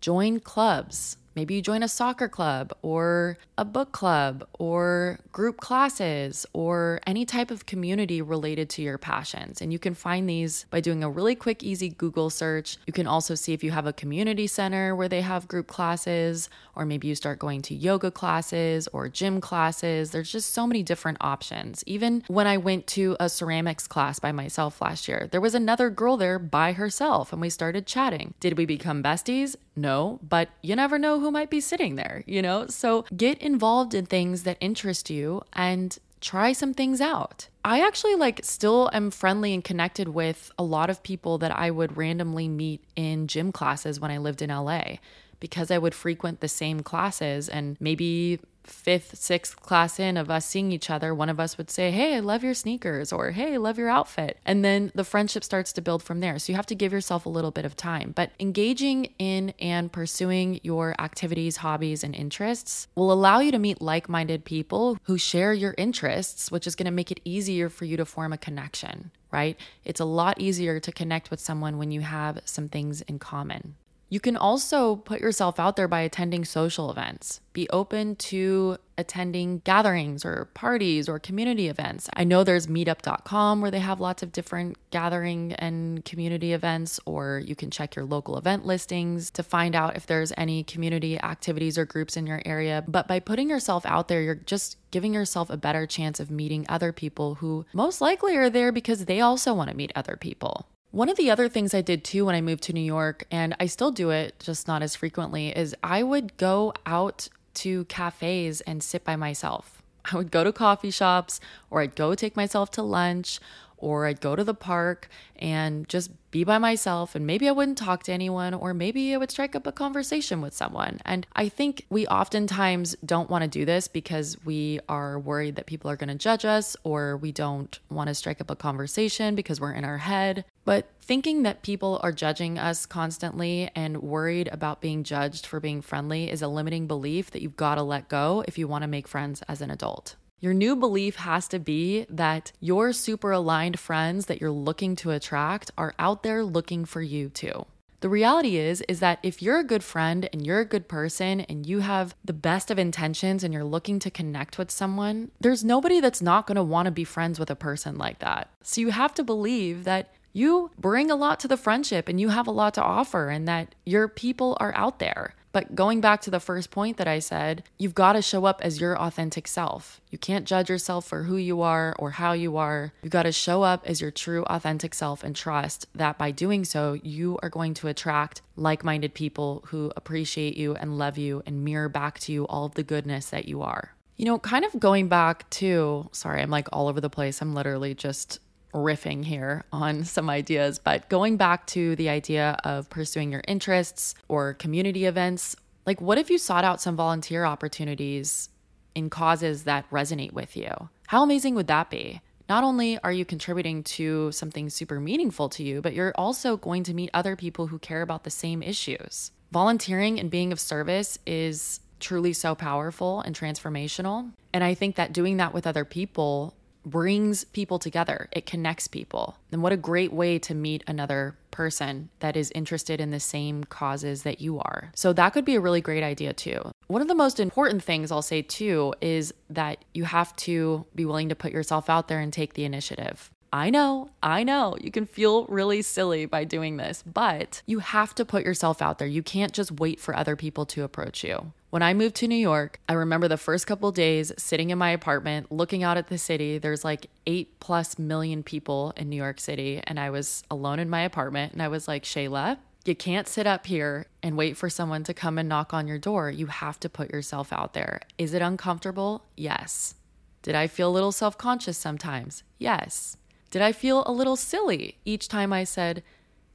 Join 0.00 0.40
clubs, 0.40 1.16
Maybe 1.34 1.54
you 1.54 1.62
join 1.62 1.82
a 1.82 1.88
soccer 1.88 2.28
club 2.28 2.72
or 2.82 3.38
a 3.56 3.64
book 3.64 3.92
club 3.92 4.46
or 4.58 5.18
group 5.30 5.58
classes 5.58 6.44
or 6.52 7.00
any 7.06 7.24
type 7.24 7.50
of 7.50 7.66
community 7.66 8.20
related 8.20 8.68
to 8.70 8.82
your 8.82 8.98
passions. 8.98 9.60
And 9.60 9.72
you 9.72 9.78
can 9.78 9.94
find 9.94 10.28
these 10.28 10.66
by 10.70 10.80
doing 10.80 11.02
a 11.02 11.10
really 11.10 11.34
quick, 11.34 11.62
easy 11.62 11.88
Google 11.88 12.30
search. 12.30 12.76
You 12.86 12.92
can 12.92 13.06
also 13.06 13.34
see 13.34 13.52
if 13.52 13.64
you 13.64 13.70
have 13.70 13.86
a 13.86 13.92
community 13.92 14.46
center 14.46 14.94
where 14.94 15.08
they 15.08 15.22
have 15.22 15.48
group 15.48 15.68
classes, 15.68 16.50
or 16.74 16.84
maybe 16.84 17.08
you 17.08 17.14
start 17.14 17.38
going 17.38 17.62
to 17.62 17.74
yoga 17.74 18.10
classes 18.10 18.88
or 18.92 19.08
gym 19.08 19.40
classes. 19.40 20.10
There's 20.10 20.32
just 20.32 20.52
so 20.52 20.66
many 20.66 20.82
different 20.82 21.18
options. 21.20 21.82
Even 21.86 22.24
when 22.28 22.46
I 22.46 22.56
went 22.56 22.86
to 22.88 23.16
a 23.18 23.28
ceramics 23.28 23.86
class 23.86 24.18
by 24.18 24.32
myself 24.32 24.80
last 24.80 25.08
year, 25.08 25.28
there 25.30 25.40
was 25.40 25.54
another 25.54 25.88
girl 25.88 26.16
there 26.16 26.38
by 26.38 26.72
herself 26.72 27.32
and 27.32 27.40
we 27.40 27.50
started 27.50 27.86
chatting. 27.86 28.34
Did 28.40 28.58
we 28.58 28.66
become 28.66 29.02
besties? 29.02 29.56
No, 29.74 30.20
but 30.22 30.50
you 30.60 30.76
never 30.76 30.98
know 30.98 31.18
who 31.22 31.30
might 31.30 31.50
be 31.50 31.60
sitting 31.60 31.96
there, 31.96 32.22
you 32.26 32.42
know? 32.42 32.66
So 32.66 33.04
get 33.16 33.38
involved 33.38 33.94
in 33.94 34.06
things 34.06 34.42
that 34.42 34.58
interest 34.60 35.08
you 35.10 35.42
and 35.52 35.98
try 36.20 36.52
some 36.52 36.72
things 36.72 37.00
out. 37.00 37.48
I 37.64 37.84
actually 37.84 38.14
like 38.14 38.40
still 38.44 38.88
am 38.92 39.10
friendly 39.10 39.52
and 39.54 39.62
connected 39.62 40.08
with 40.08 40.50
a 40.58 40.62
lot 40.62 40.88
of 40.88 41.02
people 41.02 41.38
that 41.38 41.50
I 41.50 41.70
would 41.70 41.96
randomly 41.96 42.48
meet 42.48 42.82
in 42.94 43.26
gym 43.26 43.52
classes 43.52 43.98
when 43.98 44.10
I 44.10 44.18
lived 44.18 44.40
in 44.40 44.50
LA 44.50 44.96
because 45.40 45.72
I 45.72 45.78
would 45.78 45.94
frequent 45.94 46.40
the 46.40 46.48
same 46.48 46.80
classes 46.80 47.48
and 47.48 47.76
maybe 47.80 48.38
fifth, 48.64 49.18
sixth 49.18 49.60
class 49.60 49.98
in 49.98 50.16
of 50.16 50.30
us 50.30 50.46
seeing 50.46 50.72
each 50.72 50.90
other, 50.90 51.14
one 51.14 51.28
of 51.28 51.40
us 51.40 51.58
would 51.58 51.70
say, 51.70 51.90
Hey, 51.90 52.16
I 52.16 52.20
love 52.20 52.44
your 52.44 52.54
sneakers, 52.54 53.12
or 53.12 53.30
Hey, 53.30 53.54
I 53.54 53.56
love 53.56 53.78
your 53.78 53.88
outfit. 53.88 54.38
And 54.44 54.64
then 54.64 54.92
the 54.94 55.04
friendship 55.04 55.44
starts 55.44 55.72
to 55.74 55.82
build 55.82 56.02
from 56.02 56.20
there. 56.20 56.38
So 56.38 56.52
you 56.52 56.56
have 56.56 56.66
to 56.66 56.74
give 56.74 56.92
yourself 56.92 57.26
a 57.26 57.30
little 57.30 57.50
bit 57.50 57.64
of 57.64 57.76
time. 57.76 58.12
But 58.14 58.30
engaging 58.40 59.12
in 59.18 59.54
and 59.58 59.92
pursuing 59.92 60.60
your 60.62 60.94
activities, 61.00 61.58
hobbies, 61.58 62.04
and 62.04 62.14
interests 62.14 62.88
will 62.94 63.12
allow 63.12 63.40
you 63.40 63.52
to 63.52 63.58
meet 63.58 63.82
like 63.82 64.08
minded 64.08 64.44
people 64.44 64.98
who 65.04 65.18
share 65.18 65.52
your 65.52 65.74
interests, 65.78 66.50
which 66.50 66.66
is 66.66 66.74
going 66.74 66.86
to 66.86 66.92
make 66.92 67.10
it 67.10 67.20
easier 67.24 67.68
for 67.68 67.84
you 67.84 67.96
to 67.96 68.04
form 68.04 68.32
a 68.32 68.38
connection. 68.38 69.10
Right? 69.30 69.58
It's 69.84 70.00
a 70.00 70.04
lot 70.04 70.40
easier 70.40 70.78
to 70.78 70.92
connect 70.92 71.30
with 71.30 71.40
someone 71.40 71.78
when 71.78 71.90
you 71.90 72.02
have 72.02 72.40
some 72.44 72.68
things 72.68 73.00
in 73.02 73.18
common. 73.18 73.76
You 74.12 74.20
can 74.20 74.36
also 74.36 74.96
put 74.96 75.22
yourself 75.22 75.58
out 75.58 75.76
there 75.76 75.88
by 75.88 76.02
attending 76.02 76.44
social 76.44 76.90
events. 76.90 77.40
Be 77.54 77.66
open 77.70 78.14
to 78.16 78.76
attending 78.98 79.62
gatherings 79.64 80.22
or 80.22 80.50
parties 80.52 81.08
or 81.08 81.18
community 81.18 81.66
events. 81.68 82.10
I 82.12 82.24
know 82.24 82.44
there's 82.44 82.66
meetup.com 82.66 83.62
where 83.62 83.70
they 83.70 83.78
have 83.78 84.00
lots 84.00 84.22
of 84.22 84.30
different 84.30 84.76
gathering 84.90 85.54
and 85.54 86.04
community 86.04 86.52
events, 86.52 87.00
or 87.06 87.42
you 87.42 87.56
can 87.56 87.70
check 87.70 87.96
your 87.96 88.04
local 88.04 88.36
event 88.36 88.66
listings 88.66 89.30
to 89.30 89.42
find 89.42 89.74
out 89.74 89.96
if 89.96 90.04
there's 90.04 90.30
any 90.36 90.62
community 90.62 91.18
activities 91.18 91.78
or 91.78 91.86
groups 91.86 92.14
in 92.14 92.26
your 92.26 92.42
area. 92.44 92.84
But 92.86 93.08
by 93.08 93.18
putting 93.18 93.48
yourself 93.48 93.86
out 93.86 94.08
there, 94.08 94.20
you're 94.20 94.34
just 94.34 94.76
giving 94.90 95.14
yourself 95.14 95.48
a 95.48 95.56
better 95.56 95.86
chance 95.86 96.20
of 96.20 96.30
meeting 96.30 96.66
other 96.68 96.92
people 96.92 97.36
who 97.36 97.64
most 97.72 98.02
likely 98.02 98.36
are 98.36 98.50
there 98.50 98.72
because 98.72 99.06
they 99.06 99.22
also 99.22 99.54
want 99.54 99.70
to 99.70 99.76
meet 99.76 99.90
other 99.96 100.18
people. 100.18 100.66
One 100.92 101.08
of 101.08 101.16
the 101.16 101.30
other 101.30 101.48
things 101.48 101.72
I 101.72 101.80
did 101.80 102.04
too 102.04 102.26
when 102.26 102.34
I 102.34 102.42
moved 102.42 102.64
to 102.64 102.74
New 102.74 102.82
York, 102.82 103.24
and 103.30 103.56
I 103.58 103.64
still 103.64 103.90
do 103.90 104.10
it, 104.10 104.38
just 104.38 104.68
not 104.68 104.82
as 104.82 104.94
frequently, 104.94 105.48
is 105.48 105.74
I 105.82 106.02
would 106.02 106.36
go 106.36 106.74
out 106.84 107.30
to 107.54 107.86
cafes 107.86 108.60
and 108.60 108.82
sit 108.82 109.02
by 109.02 109.16
myself. 109.16 109.82
I 110.12 110.16
would 110.16 110.30
go 110.30 110.44
to 110.44 110.52
coffee 110.52 110.90
shops 110.90 111.40
or 111.70 111.80
I'd 111.80 111.96
go 111.96 112.14
take 112.14 112.36
myself 112.36 112.70
to 112.72 112.82
lunch 112.82 113.40
or 113.78 114.04
I'd 114.04 114.20
go 114.20 114.36
to 114.36 114.44
the 114.44 114.52
park 114.52 115.08
and 115.36 115.88
just 115.88 116.10
be 116.32 116.42
by 116.42 116.58
myself 116.58 117.14
and 117.14 117.24
maybe 117.24 117.48
I 117.48 117.52
wouldn't 117.52 117.78
talk 117.78 118.02
to 118.04 118.12
anyone 118.12 118.54
or 118.54 118.74
maybe 118.74 119.14
I 119.14 119.18
would 119.18 119.30
strike 119.30 119.54
up 119.54 119.66
a 119.66 119.72
conversation 119.72 120.40
with 120.40 120.54
someone. 120.54 120.98
And 121.04 121.24
I 121.34 121.48
think 121.48 121.86
we 121.90 122.06
oftentimes 122.08 122.96
don't 123.04 123.30
want 123.30 123.42
to 123.42 123.48
do 123.48 123.64
this 123.64 123.86
because 123.86 124.36
we 124.44 124.80
are 124.88 125.20
worried 125.20 125.54
that 125.56 125.66
people 125.66 125.90
are 125.90 125.96
going 125.96 126.08
to 126.08 126.16
judge 126.16 126.44
us 126.44 126.76
or 126.82 127.16
we 127.18 127.30
don't 127.30 127.78
want 127.90 128.08
to 128.08 128.14
strike 128.14 128.40
up 128.40 128.50
a 128.50 128.56
conversation 128.56 129.36
because 129.36 129.60
we're 129.60 129.72
in 129.72 129.84
our 129.84 129.98
head. 129.98 130.44
But 130.64 130.88
thinking 131.00 131.42
that 131.42 131.62
people 131.62 132.00
are 132.02 132.12
judging 132.12 132.58
us 132.58 132.86
constantly 132.86 133.70
and 133.74 134.02
worried 134.02 134.48
about 134.50 134.80
being 134.80 135.04
judged 135.04 135.46
for 135.46 135.60
being 135.60 135.82
friendly 135.82 136.30
is 136.30 136.40
a 136.40 136.48
limiting 136.48 136.86
belief 136.86 137.30
that 137.32 137.42
you've 137.42 137.56
got 137.56 137.74
to 137.74 137.82
let 137.82 138.08
go 138.08 138.42
if 138.48 138.56
you 138.56 138.66
want 138.66 138.82
to 138.82 138.88
make 138.88 139.06
friends 139.06 139.42
as 139.48 139.60
an 139.60 139.70
adult. 139.70 140.16
Your 140.42 140.54
new 140.54 140.74
belief 140.74 141.14
has 141.14 141.46
to 141.48 141.60
be 141.60 142.04
that 142.10 142.50
your 142.58 142.92
super 142.92 143.30
aligned 143.30 143.78
friends 143.78 144.26
that 144.26 144.40
you're 144.40 144.50
looking 144.50 144.96
to 144.96 145.12
attract 145.12 145.70
are 145.78 145.94
out 146.00 146.24
there 146.24 146.42
looking 146.42 146.84
for 146.84 147.00
you 147.00 147.28
too. 147.28 147.64
The 148.00 148.08
reality 148.08 148.56
is 148.56 148.80
is 148.88 148.98
that 148.98 149.20
if 149.22 149.40
you're 149.40 149.60
a 149.60 149.64
good 149.64 149.84
friend 149.84 150.28
and 150.32 150.44
you're 150.44 150.58
a 150.58 150.64
good 150.64 150.88
person 150.88 151.42
and 151.42 151.64
you 151.64 151.78
have 151.78 152.16
the 152.24 152.32
best 152.32 152.72
of 152.72 152.78
intentions 152.80 153.44
and 153.44 153.54
you're 153.54 153.62
looking 153.62 154.00
to 154.00 154.10
connect 154.10 154.58
with 154.58 154.72
someone, 154.72 155.30
there's 155.40 155.62
nobody 155.62 156.00
that's 156.00 156.20
not 156.20 156.48
going 156.48 156.56
to 156.56 156.64
want 156.64 156.86
to 156.86 156.90
be 156.90 157.04
friends 157.04 157.38
with 157.38 157.48
a 157.48 157.54
person 157.54 157.96
like 157.96 158.18
that. 158.18 158.50
So 158.64 158.80
you 158.80 158.90
have 158.90 159.14
to 159.14 159.22
believe 159.22 159.84
that 159.84 160.12
you 160.32 160.72
bring 160.76 161.08
a 161.08 161.14
lot 161.14 161.38
to 161.38 161.46
the 161.46 161.56
friendship 161.56 162.08
and 162.08 162.20
you 162.20 162.30
have 162.30 162.48
a 162.48 162.50
lot 162.50 162.74
to 162.74 162.82
offer 162.82 163.28
and 163.28 163.46
that 163.46 163.76
your 163.86 164.08
people 164.08 164.56
are 164.58 164.74
out 164.74 164.98
there. 164.98 165.36
But 165.52 165.74
going 165.74 166.00
back 166.00 166.22
to 166.22 166.30
the 166.30 166.40
first 166.40 166.70
point 166.70 166.96
that 166.96 167.06
I 167.06 167.18
said, 167.18 167.62
you've 167.78 167.94
got 167.94 168.14
to 168.14 168.22
show 168.22 168.46
up 168.46 168.60
as 168.62 168.80
your 168.80 168.98
authentic 168.98 169.46
self. 169.46 170.00
You 170.10 170.18
can't 170.18 170.46
judge 170.46 170.70
yourself 170.70 171.06
for 171.06 171.24
who 171.24 171.36
you 171.36 171.60
are 171.60 171.94
or 171.98 172.12
how 172.12 172.32
you 172.32 172.56
are. 172.56 172.92
You've 173.02 173.12
got 173.12 173.24
to 173.24 173.32
show 173.32 173.62
up 173.62 173.86
as 173.86 174.00
your 174.00 174.10
true 174.10 174.44
authentic 174.44 174.94
self 174.94 175.22
and 175.22 175.36
trust 175.36 175.86
that 175.94 176.16
by 176.16 176.30
doing 176.30 176.64
so, 176.64 176.94
you 177.02 177.38
are 177.42 177.50
going 177.50 177.74
to 177.74 177.88
attract 177.88 178.40
like 178.56 178.84
minded 178.84 179.14
people 179.14 179.62
who 179.66 179.92
appreciate 179.96 180.56
you 180.56 180.74
and 180.74 180.98
love 180.98 181.18
you 181.18 181.42
and 181.46 181.64
mirror 181.64 181.88
back 181.88 182.18
to 182.20 182.32
you 182.32 182.46
all 182.46 182.64
of 182.64 182.74
the 182.74 182.82
goodness 182.82 183.30
that 183.30 183.46
you 183.46 183.62
are. 183.62 183.94
You 184.16 184.26
know, 184.26 184.38
kind 184.38 184.64
of 184.64 184.78
going 184.78 185.08
back 185.08 185.48
to, 185.50 186.08
sorry, 186.12 186.42
I'm 186.42 186.50
like 186.50 186.68
all 186.72 186.88
over 186.88 187.00
the 187.00 187.10
place. 187.10 187.42
I'm 187.42 187.54
literally 187.54 187.94
just 187.94 188.38
riffing 188.72 189.24
here 189.24 189.64
on 189.72 190.04
some 190.04 190.30
ideas, 190.30 190.78
but 190.78 191.08
going 191.08 191.36
back 191.36 191.66
to 191.68 191.94
the 191.96 192.08
idea 192.08 192.56
of 192.64 192.88
pursuing 192.90 193.32
your 193.32 193.42
interests 193.46 194.14
or 194.28 194.54
community 194.54 195.04
events, 195.04 195.56
like 195.86 196.00
what 196.00 196.18
if 196.18 196.30
you 196.30 196.38
sought 196.38 196.64
out 196.64 196.80
some 196.80 196.96
volunteer 196.96 197.44
opportunities 197.44 198.48
in 198.94 199.10
causes 199.10 199.64
that 199.64 199.88
resonate 199.90 200.32
with 200.32 200.56
you? 200.56 200.70
How 201.08 201.22
amazing 201.22 201.54
would 201.54 201.66
that 201.66 201.90
be? 201.90 202.20
Not 202.48 202.64
only 202.64 202.98
are 202.98 203.12
you 203.12 203.24
contributing 203.24 203.82
to 203.84 204.32
something 204.32 204.68
super 204.68 205.00
meaningful 205.00 205.48
to 205.50 205.62
you, 205.62 205.80
but 205.80 205.94
you're 205.94 206.12
also 206.16 206.56
going 206.56 206.82
to 206.84 206.94
meet 206.94 207.10
other 207.14 207.36
people 207.36 207.68
who 207.68 207.78
care 207.78 208.02
about 208.02 208.24
the 208.24 208.30
same 208.30 208.62
issues. 208.62 209.30
Volunteering 209.52 210.18
and 210.18 210.30
being 210.30 210.52
of 210.52 210.60
service 210.60 211.18
is 211.26 211.80
truly 212.00 212.32
so 212.32 212.54
powerful 212.54 213.20
and 213.20 213.34
transformational. 213.34 214.32
And 214.52 214.64
I 214.64 214.74
think 214.74 214.96
that 214.96 215.12
doing 215.12 215.36
that 215.36 215.54
with 215.54 215.66
other 215.66 215.84
people 215.84 216.54
brings 216.84 217.44
people 217.44 217.78
together, 217.78 218.28
it 218.32 218.46
connects 218.46 218.88
people. 218.88 219.36
And 219.50 219.62
what 219.62 219.72
a 219.72 219.76
great 219.76 220.12
way 220.12 220.38
to 220.40 220.54
meet 220.54 220.82
another 220.86 221.36
person 221.50 222.08
that 222.20 222.36
is 222.36 222.50
interested 222.54 223.00
in 223.00 223.10
the 223.10 223.20
same 223.20 223.64
causes 223.64 224.22
that 224.22 224.40
you 224.40 224.58
are. 224.58 224.90
So 224.94 225.12
that 225.12 225.30
could 225.30 225.44
be 225.44 225.54
a 225.54 225.60
really 225.60 225.80
great 225.80 226.02
idea 226.02 226.32
too. 226.32 226.72
One 226.86 227.02
of 227.02 227.08
the 227.08 227.14
most 227.14 227.38
important 227.38 227.82
things 227.82 228.10
I'll 228.10 228.22
say 228.22 228.42
too 228.42 228.94
is 229.00 229.32
that 229.50 229.84
you 229.94 230.04
have 230.04 230.34
to 230.36 230.86
be 230.94 231.04
willing 231.04 231.28
to 231.28 231.34
put 231.34 231.52
yourself 231.52 231.88
out 231.88 232.08
there 232.08 232.20
and 232.20 232.32
take 232.32 232.54
the 232.54 232.64
initiative. 232.64 233.30
I 233.52 233.68
know, 233.68 234.10
I 234.22 234.44
know, 234.44 234.76
you 234.80 234.90
can 234.90 235.04
feel 235.04 235.44
really 235.46 235.82
silly 235.82 236.24
by 236.24 236.44
doing 236.44 236.78
this, 236.78 237.02
but 237.02 237.60
you 237.66 237.80
have 237.80 238.14
to 238.14 238.24
put 238.24 238.46
yourself 238.46 238.80
out 238.80 238.98
there. 238.98 239.06
You 239.06 239.22
can't 239.22 239.52
just 239.52 239.72
wait 239.72 240.00
for 240.00 240.16
other 240.16 240.36
people 240.36 240.64
to 240.66 240.84
approach 240.84 241.22
you. 241.22 241.52
When 241.68 241.82
I 241.82 241.92
moved 241.92 242.16
to 242.16 242.28
New 242.28 242.34
York, 242.34 242.80
I 242.88 242.94
remember 242.94 243.28
the 243.28 243.36
first 243.36 243.66
couple 243.66 243.92
days 243.92 244.32
sitting 244.38 244.70
in 244.70 244.78
my 244.78 244.90
apartment, 244.90 245.52
looking 245.52 245.82
out 245.82 245.98
at 245.98 246.08
the 246.08 246.16
city. 246.16 246.56
There's 246.56 246.84
like 246.84 247.08
eight 247.26 247.60
plus 247.60 247.98
million 247.98 248.42
people 248.42 248.94
in 248.96 249.10
New 249.10 249.16
York 249.16 249.38
City, 249.38 249.82
and 249.84 250.00
I 250.00 250.08
was 250.08 250.44
alone 250.50 250.78
in 250.78 250.88
my 250.88 251.02
apartment. 251.02 251.52
And 251.52 251.62
I 251.62 251.68
was 251.68 251.88
like, 251.88 252.04
Shayla, 252.04 252.58
you 252.84 252.94
can't 252.94 253.28
sit 253.28 253.46
up 253.46 253.66
here 253.66 254.06
and 254.22 254.36
wait 254.36 254.56
for 254.56 254.68
someone 254.68 255.04
to 255.04 255.14
come 255.14 255.38
and 255.38 255.48
knock 255.48 255.72
on 255.72 255.86
your 255.86 255.98
door. 255.98 256.30
You 256.30 256.46
have 256.46 256.80
to 256.80 256.88
put 256.88 257.10
yourself 257.10 257.52
out 257.52 257.74
there. 257.74 258.00
Is 258.18 258.34
it 258.34 258.42
uncomfortable? 258.42 259.24
Yes. 259.36 259.94
Did 260.42 260.54
I 260.54 260.66
feel 260.66 260.90
a 260.90 260.92
little 260.92 261.12
self 261.12 261.38
conscious 261.38 261.78
sometimes? 261.78 262.42
Yes. 262.58 263.16
Did 263.52 263.60
I 263.60 263.72
feel 263.72 264.02
a 264.06 264.12
little 264.12 264.36
silly 264.36 264.96
each 265.04 265.28
time 265.28 265.52
I 265.52 265.64
said, 265.64 266.02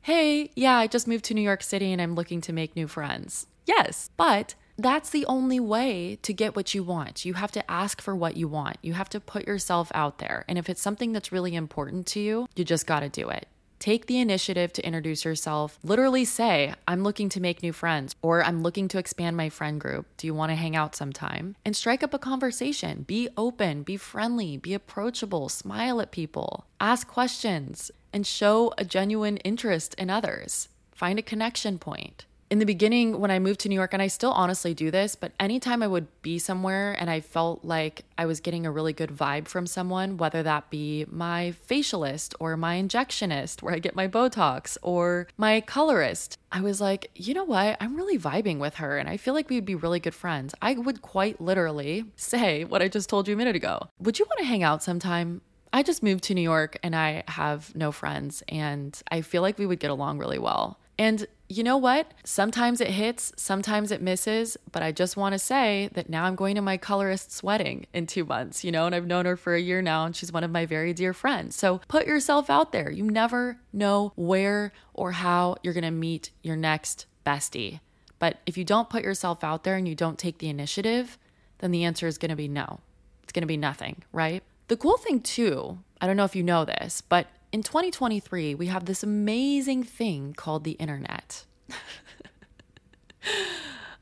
Hey, 0.01 0.49
yeah, 0.55 0.77
I 0.77 0.87
just 0.87 1.07
moved 1.07 1.25
to 1.25 1.35
New 1.35 1.41
York 1.41 1.61
City 1.61 1.93
and 1.93 2.01
I'm 2.01 2.15
looking 2.15 2.41
to 2.41 2.51
make 2.51 2.75
new 2.75 2.87
friends? 2.87 3.45
Yes. 3.67 4.09
But 4.17 4.55
that's 4.79 5.11
the 5.11 5.23
only 5.27 5.59
way 5.59 6.17
to 6.23 6.33
get 6.33 6.55
what 6.55 6.73
you 6.73 6.83
want. 6.83 7.23
You 7.23 7.35
have 7.35 7.51
to 7.51 7.71
ask 7.71 8.01
for 8.01 8.15
what 8.15 8.35
you 8.35 8.47
want. 8.47 8.77
You 8.81 8.93
have 8.93 9.09
to 9.09 9.19
put 9.19 9.45
yourself 9.45 9.91
out 9.93 10.17
there. 10.17 10.43
And 10.47 10.57
if 10.57 10.71
it's 10.71 10.81
something 10.81 11.11
that's 11.11 11.31
really 11.31 11.53
important 11.53 12.07
to 12.07 12.19
you, 12.19 12.47
you 12.55 12.65
just 12.65 12.87
got 12.87 13.01
to 13.01 13.09
do 13.09 13.29
it. 13.29 13.47
Take 13.79 14.07
the 14.07 14.19
initiative 14.19 14.73
to 14.73 14.85
introduce 14.85 15.23
yourself. 15.23 15.77
Literally 15.83 16.25
say, 16.25 16.73
I'm 16.87 17.03
looking 17.03 17.29
to 17.29 17.39
make 17.39 17.61
new 17.61 17.73
friends, 17.73 18.15
or 18.21 18.43
I'm 18.43 18.63
looking 18.63 18.87
to 18.89 18.97
expand 18.97 19.37
my 19.37 19.49
friend 19.49 19.79
group. 19.79 20.07
Do 20.17 20.25
you 20.25 20.33
want 20.33 20.51
to 20.51 20.55
hang 20.55 20.75
out 20.75 20.95
sometime? 20.95 21.55
And 21.63 21.75
strike 21.75 22.03
up 22.03 22.13
a 22.13 22.19
conversation. 22.19 23.03
Be 23.03 23.29
open, 23.37 23.83
be 23.83 23.97
friendly, 23.97 24.57
be 24.57 24.73
approachable, 24.73 25.47
smile 25.47 26.01
at 26.01 26.11
people, 26.11 26.65
ask 26.79 27.07
questions, 27.07 27.91
and 28.11 28.25
show 28.25 28.73
a 28.77 28.85
genuine 28.85 29.37
interest 29.37 29.93
in 29.95 30.09
others. 30.09 30.69
Find 30.91 31.19
a 31.19 31.23
connection 31.23 31.77
point 31.77 32.25
in 32.49 32.59
the 32.59 32.65
beginning 32.65 33.19
when 33.19 33.29
I 33.29 33.39
moved 33.39 33.59
to 33.61 33.69
New 33.69 33.75
York, 33.75 33.93
and 33.93 34.01
I 34.01 34.07
still 34.07 34.31
honestly 34.31 34.73
do 34.73 34.89
this, 34.89 35.15
but 35.15 35.33
anytime 35.39 35.83
I 35.83 35.87
would 35.87 36.07
be 36.21 36.39
somewhere 36.39 36.93
and 36.93 37.09
I 37.09 37.19
felt 37.19 37.65
like 37.65 38.05
I 38.17 38.25
was 38.25 38.39
getting 38.39 38.65
a 38.65 38.71
really 38.71 38.93
good 38.93 39.09
vibe 39.09 39.47
from 39.47 39.67
someone, 39.67 40.17
whether 40.17 40.41
that 40.43 40.69
be 40.69 41.05
my 41.09 41.53
facialist 41.69 42.33
or 42.39 42.55
my 42.55 42.81
injectionist, 42.81 43.61
where 43.61 43.73
I 43.73 43.79
get 43.79 43.95
my 43.95 44.07
Botox, 44.07 44.77
or 44.81 45.27
my 45.37 45.59
colorist, 45.61 46.37
I 46.51 46.61
was 46.61 46.79
like, 46.79 47.11
you 47.15 47.33
know 47.33 47.43
what? 47.43 47.75
I'm 47.81 47.97
really 47.97 48.17
vibing 48.17 48.59
with 48.59 48.75
her, 48.75 48.97
and 48.97 49.09
I 49.09 49.17
feel 49.17 49.33
like 49.33 49.49
we'd 49.49 49.65
be 49.65 49.75
really 49.75 49.99
good 49.99 50.15
friends. 50.15 50.55
I 50.61 50.73
would 50.73 51.01
quite 51.01 51.41
literally 51.41 52.05
say 52.15 52.63
what 52.63 52.81
I 52.81 52.87
just 52.87 53.09
told 53.09 53.27
you 53.27 53.33
a 53.33 53.37
minute 53.37 53.57
ago. 53.57 53.89
Would 53.99 54.19
you 54.19 54.25
want 54.25 54.39
to 54.39 54.45
hang 54.45 54.63
out 54.63 54.83
sometime? 54.83 55.41
I 55.73 55.83
just 55.83 56.01
moved 56.01 56.23
to 56.25 56.33
New 56.33 56.41
York 56.41 56.79
and 56.81 56.95
I 56.95 57.23
have 57.27 57.75
no 57.75 57.91
friends, 57.91 58.41
and 58.47 58.97
I 59.11 59.19
feel 59.19 59.41
like 59.41 59.59
we 59.59 59.65
would 59.65 59.81
get 59.81 59.91
along 59.91 60.19
really 60.19 60.39
well. 60.39 60.79
And 60.97 61.27
you 61.49 61.63
know 61.63 61.77
what? 61.77 62.11
Sometimes 62.25 62.81
it 62.81 62.89
hits, 62.89 63.31
sometimes 63.37 63.91
it 63.91 64.01
misses, 64.01 64.57
but 64.71 64.83
I 64.83 64.91
just 64.91 65.15
want 65.15 65.33
to 65.33 65.39
say 65.39 65.89
that 65.93 66.09
now 66.09 66.25
I'm 66.25 66.35
going 66.35 66.55
to 66.55 66.61
my 66.61 66.77
colorist's 66.77 67.41
wedding 67.41 67.85
in 67.93 68.05
two 68.05 68.25
months, 68.25 68.63
you 68.63 68.71
know, 68.71 68.85
and 68.85 68.93
I've 68.93 69.07
known 69.07 69.25
her 69.25 69.37
for 69.37 69.55
a 69.55 69.61
year 69.61 69.81
now, 69.81 70.05
and 70.05 70.15
she's 70.15 70.31
one 70.31 70.43
of 70.43 70.51
my 70.51 70.65
very 70.65 70.93
dear 70.93 71.13
friends. 71.13 71.55
So 71.55 71.79
put 71.87 72.05
yourself 72.05 72.49
out 72.49 72.73
there. 72.73 72.91
You 72.91 73.03
never 73.03 73.59
know 73.71 74.11
where 74.15 74.73
or 74.93 75.13
how 75.13 75.55
you're 75.63 75.73
going 75.73 75.83
to 75.83 75.91
meet 75.91 76.31
your 76.43 76.57
next 76.57 77.05
bestie. 77.25 77.79
But 78.19 78.39
if 78.45 78.57
you 78.57 78.65
don't 78.65 78.89
put 78.89 79.03
yourself 79.03 79.43
out 79.43 79.63
there 79.63 79.75
and 79.75 79.87
you 79.87 79.95
don't 79.95 80.17
take 80.17 80.39
the 80.39 80.49
initiative, 80.49 81.17
then 81.59 81.71
the 81.71 81.85
answer 81.85 82.07
is 82.07 82.17
going 82.17 82.29
to 82.29 82.35
be 82.35 82.47
no. 82.47 82.81
It's 83.23 83.31
going 83.31 83.43
to 83.43 83.47
be 83.47 83.57
nothing, 83.57 84.03
right? 84.11 84.43
The 84.67 84.77
cool 84.77 84.97
thing, 84.97 85.21
too, 85.21 85.79
I 86.01 86.07
don't 86.07 86.17
know 86.17 86.25
if 86.25 86.35
you 86.35 86.43
know 86.43 86.65
this, 86.65 87.01
but 87.01 87.27
in 87.51 87.63
2023, 87.63 88.55
we 88.55 88.67
have 88.67 88.85
this 88.85 89.03
amazing 89.03 89.83
thing 89.83 90.33
called 90.33 90.63
the 90.63 90.71
internet. 90.71 91.45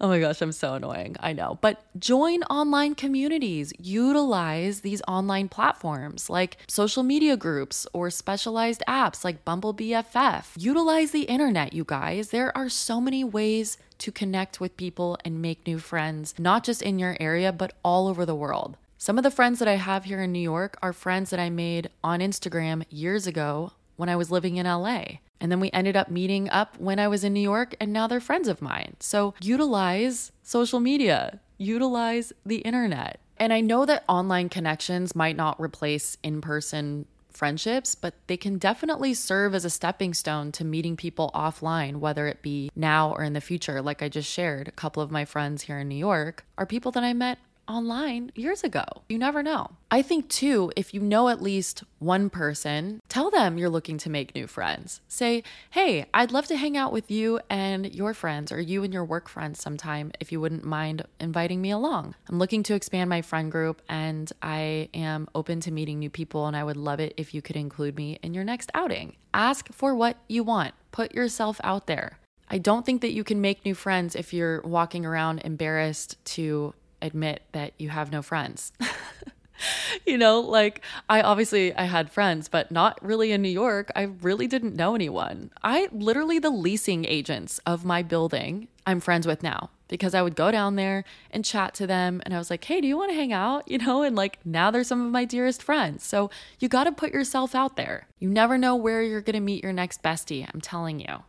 oh 0.01 0.07
my 0.07 0.19
gosh, 0.19 0.41
I'm 0.41 0.51
so 0.51 0.73
annoying. 0.73 1.15
I 1.19 1.33
know. 1.33 1.59
But 1.61 1.83
join 1.99 2.41
online 2.43 2.95
communities, 2.95 3.71
utilize 3.77 4.81
these 4.81 5.01
online 5.07 5.47
platforms 5.49 6.29
like 6.29 6.57
social 6.67 7.03
media 7.03 7.37
groups 7.37 7.85
or 7.93 8.09
specialized 8.09 8.81
apps 8.87 9.23
like 9.23 9.45
Bumble 9.45 9.73
BFF. 9.73 10.47
Utilize 10.57 11.11
the 11.11 11.23
internet, 11.23 11.73
you 11.73 11.83
guys. 11.83 12.29
There 12.29 12.55
are 12.57 12.69
so 12.69 12.99
many 12.99 13.23
ways 13.23 13.77
to 13.99 14.11
connect 14.11 14.59
with 14.59 14.75
people 14.75 15.17
and 15.23 15.41
make 15.41 15.67
new 15.67 15.79
friends, 15.79 16.33
not 16.39 16.63
just 16.63 16.81
in 16.81 16.99
your 16.99 17.15
area, 17.19 17.51
but 17.51 17.73
all 17.83 18.07
over 18.07 18.25
the 18.25 18.35
world. 18.35 18.77
Some 19.05 19.19
of 19.19 19.23
the 19.23 19.29
friends 19.29 19.59
that 19.59 19.67
I 19.67 19.75
have 19.75 20.05
here 20.05 20.23
in 20.23 20.31
New 20.31 20.39
York 20.39 20.79
are 20.81 20.91
friends 20.91 21.29
that 21.29 21.39
I 21.39 21.51
made 21.51 21.91
on 22.03 22.21
Instagram 22.21 22.83
years 22.89 23.27
ago 23.27 23.73
when 23.97 24.09
I 24.09 24.15
was 24.15 24.31
living 24.31 24.57
in 24.57 24.65
LA. 24.65 25.19
And 25.39 25.51
then 25.51 25.59
we 25.59 25.69
ended 25.73 25.95
up 25.95 26.09
meeting 26.09 26.49
up 26.49 26.75
when 26.79 26.97
I 26.97 27.07
was 27.07 27.23
in 27.23 27.31
New 27.31 27.39
York, 27.39 27.75
and 27.79 27.93
now 27.93 28.07
they're 28.07 28.19
friends 28.19 28.47
of 28.47 28.63
mine. 28.63 28.95
So 28.99 29.35
utilize 29.39 30.31
social 30.41 30.79
media, 30.79 31.39
utilize 31.59 32.33
the 32.43 32.61
internet. 32.61 33.19
And 33.37 33.53
I 33.53 33.61
know 33.61 33.85
that 33.85 34.05
online 34.09 34.49
connections 34.49 35.15
might 35.15 35.35
not 35.35 35.61
replace 35.61 36.17
in 36.23 36.41
person 36.41 37.05
friendships, 37.29 37.93
but 37.93 38.15
they 38.25 38.37
can 38.37 38.57
definitely 38.57 39.13
serve 39.13 39.53
as 39.53 39.65
a 39.65 39.69
stepping 39.69 40.15
stone 40.15 40.51
to 40.53 40.65
meeting 40.65 40.97
people 40.97 41.29
offline, 41.35 41.97
whether 41.97 42.25
it 42.27 42.41
be 42.41 42.71
now 42.75 43.11
or 43.11 43.23
in 43.23 43.33
the 43.33 43.41
future. 43.41 43.83
Like 43.83 44.01
I 44.01 44.09
just 44.09 44.31
shared, 44.31 44.67
a 44.67 44.71
couple 44.71 45.03
of 45.03 45.11
my 45.11 45.25
friends 45.25 45.63
here 45.63 45.77
in 45.77 45.89
New 45.89 45.95
York 45.95 46.43
are 46.57 46.65
people 46.65 46.91
that 46.93 47.03
I 47.03 47.13
met 47.13 47.37
online 47.67 48.31
years 48.35 48.63
ago. 48.63 48.83
You 49.09 49.17
never 49.17 49.43
know. 49.43 49.71
I 49.91 50.01
think, 50.01 50.29
too, 50.29 50.71
if 50.75 50.93
you 50.93 50.99
know 50.99 51.29
at 51.29 51.41
least 51.41 51.83
one 51.99 52.29
person, 52.29 53.01
tell 53.07 53.31
them 53.31 53.57
you're 53.57 53.69
looking 53.69 53.97
to 53.99 54.09
make 54.09 54.35
new 54.35 54.47
friends. 54.47 55.01
Say, 55.07 55.43
hey, 55.71 56.05
I'd 56.13 56.31
love 56.31 56.47
to 56.47 56.57
hang 56.57 56.75
out 56.75 56.91
with 56.91 57.09
you 57.09 57.39
and 57.49 57.93
your 57.93 58.13
friends, 58.13 58.51
or 58.51 58.59
you 58.59 58.83
and 58.83 58.93
your 58.93 59.05
work 59.05 59.29
friends 59.29 59.61
sometime 59.61 60.11
if 60.19 60.31
you 60.31 60.41
wouldn't 60.41 60.65
mind 60.65 61.03
inviting 61.19 61.61
me 61.61 61.71
along. 61.71 62.15
I'm 62.29 62.39
looking 62.39 62.63
to 62.63 62.75
expand 62.75 63.09
my 63.09 63.21
friend 63.21 63.51
group 63.51 63.81
and 63.87 64.31
I 64.41 64.89
am 64.93 65.27
open 65.33 65.59
to 65.61 65.71
meeting 65.71 65.99
new 65.99 66.09
people, 66.09 66.47
and 66.47 66.57
I 66.57 66.63
would 66.63 66.77
love 66.77 66.99
it 66.99 67.13
if 67.17 67.33
you 67.33 67.41
could 67.41 67.55
include 67.55 67.95
me 67.95 68.19
in 68.21 68.33
your 68.33 68.43
next 68.43 68.71
outing. 68.73 69.15
Ask 69.33 69.71
for 69.73 69.95
what 69.95 70.17
you 70.27 70.43
want, 70.43 70.73
put 70.91 71.13
yourself 71.13 71.59
out 71.63 71.87
there. 71.87 72.19
I 72.47 72.59
don't 72.59 72.85
think 72.85 73.01
that 73.01 73.13
you 73.13 73.23
can 73.23 73.41
make 73.41 73.65
new 73.65 73.73
friends 73.73 74.15
if 74.15 74.31
you're 74.31 74.61
walking 74.61 75.05
around 75.05 75.39
embarrassed 75.39 76.23
to 76.25 76.75
admit 77.05 77.43
that 77.51 77.73
you 77.77 77.89
have 77.89 78.11
no 78.11 78.21
friends. 78.21 78.71
you 80.05 80.17
know, 80.17 80.39
like 80.39 80.81
I 81.09 81.21
obviously 81.21 81.73
I 81.75 81.85
had 81.85 82.11
friends, 82.11 82.47
but 82.47 82.71
not 82.71 83.03
really 83.03 83.31
in 83.31 83.41
New 83.41 83.49
York. 83.49 83.91
I 83.95 84.03
really 84.03 84.47
didn't 84.47 84.75
know 84.75 84.95
anyone. 84.95 85.51
I 85.63 85.89
literally 85.91 86.39
the 86.39 86.49
leasing 86.49 87.05
agents 87.05 87.59
of 87.65 87.85
my 87.85 88.03
building 88.03 88.67
I'm 88.87 88.99
friends 88.99 89.25
with 89.25 89.41
now 89.41 89.71
because 89.87 90.13
I 90.13 90.21
would 90.21 90.35
go 90.35 90.51
down 90.51 90.75
there 90.75 91.03
and 91.31 91.43
chat 91.43 91.73
to 91.75 91.87
them 91.87 92.21
and 92.25 92.33
I 92.33 92.37
was 92.37 92.49
like, 92.49 92.63
"Hey, 92.63 92.81
do 92.81 92.87
you 92.87 92.97
want 92.97 93.11
to 93.11 93.15
hang 93.15 93.33
out?" 93.33 93.67
you 93.69 93.77
know, 93.77 94.03
and 94.03 94.15
like 94.15 94.39
now 94.45 94.71
they're 94.71 94.83
some 94.83 95.05
of 95.05 95.11
my 95.11 95.25
dearest 95.25 95.63
friends. 95.63 96.03
So, 96.03 96.29
you 96.59 96.67
got 96.67 96.85
to 96.85 96.91
put 96.91 97.13
yourself 97.13 97.55
out 97.55 97.75
there. 97.75 98.07
You 98.19 98.29
never 98.29 98.57
know 98.57 98.75
where 98.75 99.01
you're 99.01 99.21
going 99.21 99.35
to 99.35 99.39
meet 99.39 99.63
your 99.63 99.73
next 99.73 100.03
bestie, 100.03 100.47
I'm 100.53 100.61
telling 100.61 100.99
you. 100.99 101.23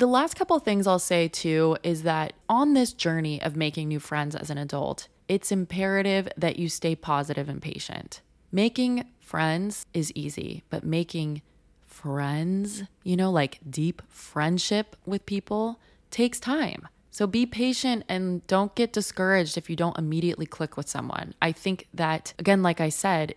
The 0.00 0.06
last 0.06 0.34
couple 0.34 0.58
things 0.60 0.86
I'll 0.86 0.98
say 0.98 1.28
too 1.28 1.76
is 1.82 2.04
that 2.04 2.32
on 2.48 2.72
this 2.72 2.94
journey 2.94 3.42
of 3.42 3.54
making 3.54 3.88
new 3.88 4.00
friends 4.00 4.34
as 4.34 4.48
an 4.48 4.56
adult, 4.56 5.08
it's 5.28 5.52
imperative 5.52 6.26
that 6.38 6.58
you 6.58 6.70
stay 6.70 6.94
positive 6.94 7.50
and 7.50 7.60
patient. 7.60 8.22
Making 8.50 9.10
friends 9.20 9.84
is 9.92 10.10
easy, 10.14 10.62
but 10.70 10.84
making 10.84 11.42
friends, 11.86 12.84
you 13.04 13.14
know, 13.14 13.30
like 13.30 13.58
deep 13.68 14.00
friendship 14.08 14.96
with 15.04 15.26
people 15.26 15.78
takes 16.10 16.40
time. 16.40 16.88
So 17.10 17.26
be 17.26 17.44
patient 17.44 18.04
and 18.08 18.46
don't 18.46 18.74
get 18.74 18.94
discouraged 18.94 19.58
if 19.58 19.68
you 19.68 19.76
don't 19.76 19.98
immediately 19.98 20.46
click 20.46 20.78
with 20.78 20.88
someone. 20.88 21.34
I 21.42 21.52
think 21.52 21.88
that, 21.92 22.32
again, 22.38 22.62
like 22.62 22.80
I 22.80 22.88
said, 22.88 23.34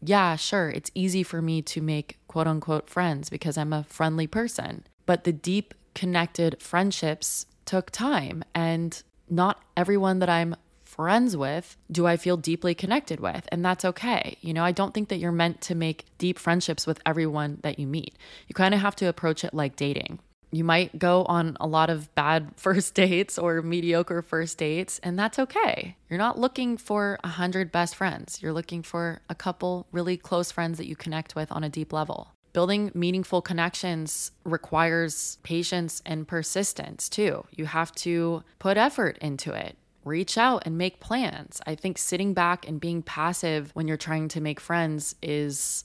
yeah, 0.00 0.36
sure, 0.36 0.70
it's 0.70 0.92
easy 0.94 1.24
for 1.24 1.42
me 1.42 1.60
to 1.62 1.80
make 1.80 2.18
quote 2.28 2.46
unquote 2.46 2.88
friends 2.88 3.30
because 3.30 3.58
I'm 3.58 3.72
a 3.72 3.82
friendly 3.82 4.28
person. 4.28 4.86
But 5.06 5.24
the 5.24 5.32
deep 5.32 5.74
connected 5.94 6.60
friendships 6.60 7.46
took 7.64 7.90
time. 7.90 8.44
And 8.54 9.02
not 9.28 9.62
everyone 9.76 10.18
that 10.18 10.28
I'm 10.28 10.56
friends 10.94 11.36
with 11.36 11.76
do 11.90 12.06
I 12.06 12.16
feel 12.16 12.36
deeply 12.36 12.74
connected 12.74 13.18
with. 13.18 13.48
And 13.50 13.64
that's 13.64 13.84
okay. 13.84 14.36
You 14.40 14.54
know, 14.54 14.64
I 14.64 14.70
don't 14.70 14.94
think 14.94 15.08
that 15.08 15.18
you're 15.18 15.32
meant 15.32 15.60
to 15.62 15.74
make 15.74 16.04
deep 16.18 16.38
friendships 16.38 16.86
with 16.86 17.00
everyone 17.04 17.58
that 17.62 17.78
you 17.80 17.86
meet. 17.86 18.16
You 18.46 18.54
kind 18.54 18.74
of 18.74 18.80
have 18.80 18.94
to 18.96 19.06
approach 19.06 19.42
it 19.44 19.52
like 19.52 19.74
dating. 19.74 20.20
You 20.52 20.62
might 20.62 21.00
go 21.00 21.24
on 21.24 21.56
a 21.58 21.66
lot 21.66 21.90
of 21.90 22.14
bad 22.14 22.52
first 22.56 22.94
dates 22.94 23.38
or 23.38 23.60
mediocre 23.60 24.22
first 24.22 24.56
dates, 24.56 25.00
and 25.02 25.18
that's 25.18 25.40
okay. 25.40 25.96
You're 26.08 26.18
not 26.18 26.38
looking 26.38 26.76
for 26.76 27.18
a 27.24 27.28
hundred 27.28 27.72
best 27.72 27.96
friends. 27.96 28.40
You're 28.40 28.52
looking 28.52 28.84
for 28.84 29.20
a 29.28 29.34
couple 29.34 29.88
really 29.90 30.16
close 30.16 30.52
friends 30.52 30.78
that 30.78 30.86
you 30.86 30.94
connect 30.94 31.34
with 31.34 31.50
on 31.50 31.64
a 31.64 31.68
deep 31.68 31.92
level. 31.92 32.33
Building 32.54 32.90
meaningful 32.94 33.42
connections 33.42 34.30
requires 34.44 35.36
patience 35.42 36.00
and 36.06 36.26
persistence 36.26 37.10
too. 37.10 37.44
You 37.50 37.66
have 37.66 37.92
to 37.96 38.42
put 38.58 38.78
effort 38.78 39.18
into 39.18 39.52
it 39.52 39.76
reach 40.04 40.36
out 40.36 40.62
and 40.66 40.76
make 40.76 41.00
plans. 41.00 41.60
I 41.66 41.74
think 41.74 41.98
sitting 41.98 42.34
back 42.34 42.68
and 42.68 42.80
being 42.80 43.02
passive 43.02 43.70
when 43.74 43.88
you're 43.88 43.96
trying 43.96 44.28
to 44.28 44.40
make 44.40 44.60
friends 44.60 45.14
is 45.22 45.84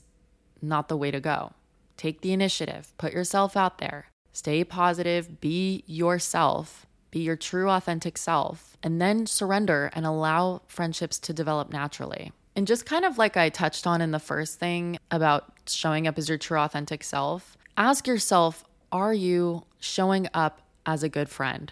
not 0.62 0.90
the 0.90 0.98
way 0.98 1.12
to 1.12 1.20
go. 1.20 1.54
Take 1.98 2.22
the 2.22 2.34
initiative, 2.34 2.94
put 2.98 3.14
yourself 3.14 3.58
out 3.58 3.78
there, 3.78 4.08
stay 4.32 4.64
positive, 4.64 5.42
be 5.42 5.84
yourself, 5.86 6.86
be 7.12 7.20
your 7.20 7.36
true, 7.36 7.70
authentic 7.70 8.18
self, 8.18 8.78
and 8.84 9.02
then 9.02 9.26
surrender 9.26 9.90
and 9.94 10.06
allow 10.06 10.62
friendships 10.68 11.18
to 11.20 11.34
develop 11.34 11.72
naturally. 11.72 12.32
And 12.60 12.68
just 12.68 12.86
kind 12.86 13.06
of 13.06 13.18
like 13.18 13.38
I 13.38 13.48
touched 13.48 13.88
on 13.88 14.01
in 14.01 14.12
the 14.12 14.20
first 14.20 14.60
thing 14.60 15.00
about 15.12 15.54
showing 15.66 16.08
up 16.08 16.18
as 16.18 16.28
your 16.28 16.38
true, 16.38 16.60
authentic 16.60 17.06
self, 17.06 17.56
ask 17.78 18.06
yourself 18.06 18.66
are 18.92 19.13
you 19.13 19.63
showing 19.80 20.28
up 20.34 20.60
as 20.86 21.01
a 21.01 21.08
good 21.08 21.30
friend? 21.30 21.72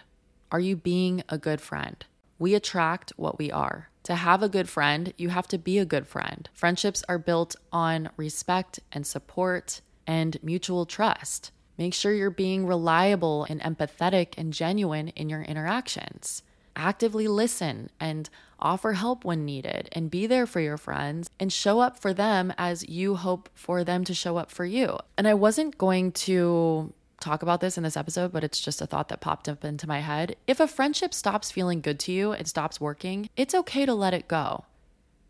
Are 0.50 0.60
you 0.60 0.76
being 0.76 1.22
a 1.28 1.36
good 1.36 1.60
friend? 1.60 2.02
We 2.38 2.54
attract 2.54 3.12
what 3.18 3.38
we 3.38 3.52
are. 3.52 3.90
To 4.04 4.14
have 4.14 4.42
a 4.42 4.48
good 4.48 4.66
friend, 4.66 5.12
you 5.18 5.28
have 5.28 5.46
to 5.48 5.58
be 5.58 5.76
a 5.76 5.84
good 5.84 6.06
friend. 6.06 6.48
Friendships 6.54 7.04
are 7.06 7.18
built 7.18 7.54
on 7.70 8.08
respect 8.16 8.80
and 8.90 9.06
support 9.06 9.82
and 10.06 10.42
mutual 10.42 10.86
trust. 10.86 11.50
Make 11.76 11.92
sure 11.92 12.14
you're 12.14 12.30
being 12.30 12.66
reliable 12.66 13.44
and 13.50 13.60
empathetic 13.60 14.38
and 14.38 14.54
genuine 14.54 15.08
in 15.08 15.28
your 15.28 15.42
interactions. 15.42 16.42
Actively 16.78 17.26
listen 17.26 17.90
and 17.98 18.30
offer 18.60 18.92
help 18.92 19.24
when 19.24 19.44
needed 19.44 19.88
and 19.90 20.12
be 20.12 20.28
there 20.28 20.46
for 20.46 20.60
your 20.60 20.76
friends 20.76 21.28
and 21.40 21.52
show 21.52 21.80
up 21.80 21.98
for 21.98 22.14
them 22.14 22.54
as 22.56 22.88
you 22.88 23.16
hope 23.16 23.48
for 23.52 23.82
them 23.82 24.04
to 24.04 24.14
show 24.14 24.36
up 24.36 24.48
for 24.48 24.64
you. 24.64 24.96
And 25.16 25.26
I 25.26 25.34
wasn't 25.34 25.76
going 25.76 26.12
to 26.12 26.92
talk 27.20 27.42
about 27.42 27.60
this 27.60 27.76
in 27.76 27.82
this 27.82 27.96
episode, 27.96 28.32
but 28.32 28.44
it's 28.44 28.60
just 28.60 28.80
a 28.80 28.86
thought 28.86 29.08
that 29.08 29.20
popped 29.20 29.48
up 29.48 29.64
into 29.64 29.88
my 29.88 29.98
head. 29.98 30.36
If 30.46 30.60
a 30.60 30.68
friendship 30.68 31.12
stops 31.12 31.50
feeling 31.50 31.80
good 31.80 31.98
to 32.00 32.12
you, 32.12 32.30
it 32.30 32.46
stops 32.46 32.80
working, 32.80 33.28
it's 33.36 33.56
okay 33.56 33.84
to 33.84 33.92
let 33.92 34.14
it 34.14 34.28
go. 34.28 34.64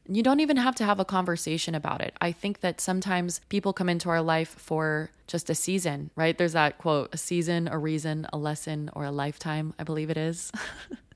You 0.06 0.22
don't 0.22 0.40
even 0.40 0.58
have 0.58 0.74
to 0.76 0.84
have 0.84 1.00
a 1.00 1.04
conversation 1.04 1.74
about 1.74 2.02
it. 2.02 2.14
I 2.20 2.30
think 2.32 2.60
that 2.60 2.80
sometimes 2.80 3.40
people 3.48 3.72
come 3.72 3.88
into 3.88 4.10
our 4.10 4.22
life 4.22 4.50
for 4.50 5.10
just 5.26 5.48
a 5.48 5.54
season, 5.54 6.10
right? 6.14 6.36
There's 6.36 6.52
that 6.52 6.76
quote 6.76 7.10
a 7.14 7.18
season, 7.18 7.68
a 7.68 7.78
reason, 7.78 8.26
a 8.32 8.38
lesson, 8.38 8.90
or 8.94 9.04
a 9.04 9.10
lifetime, 9.10 9.72
I 9.78 9.84
believe 9.84 10.10
it 10.10 10.18
is. 10.18 10.52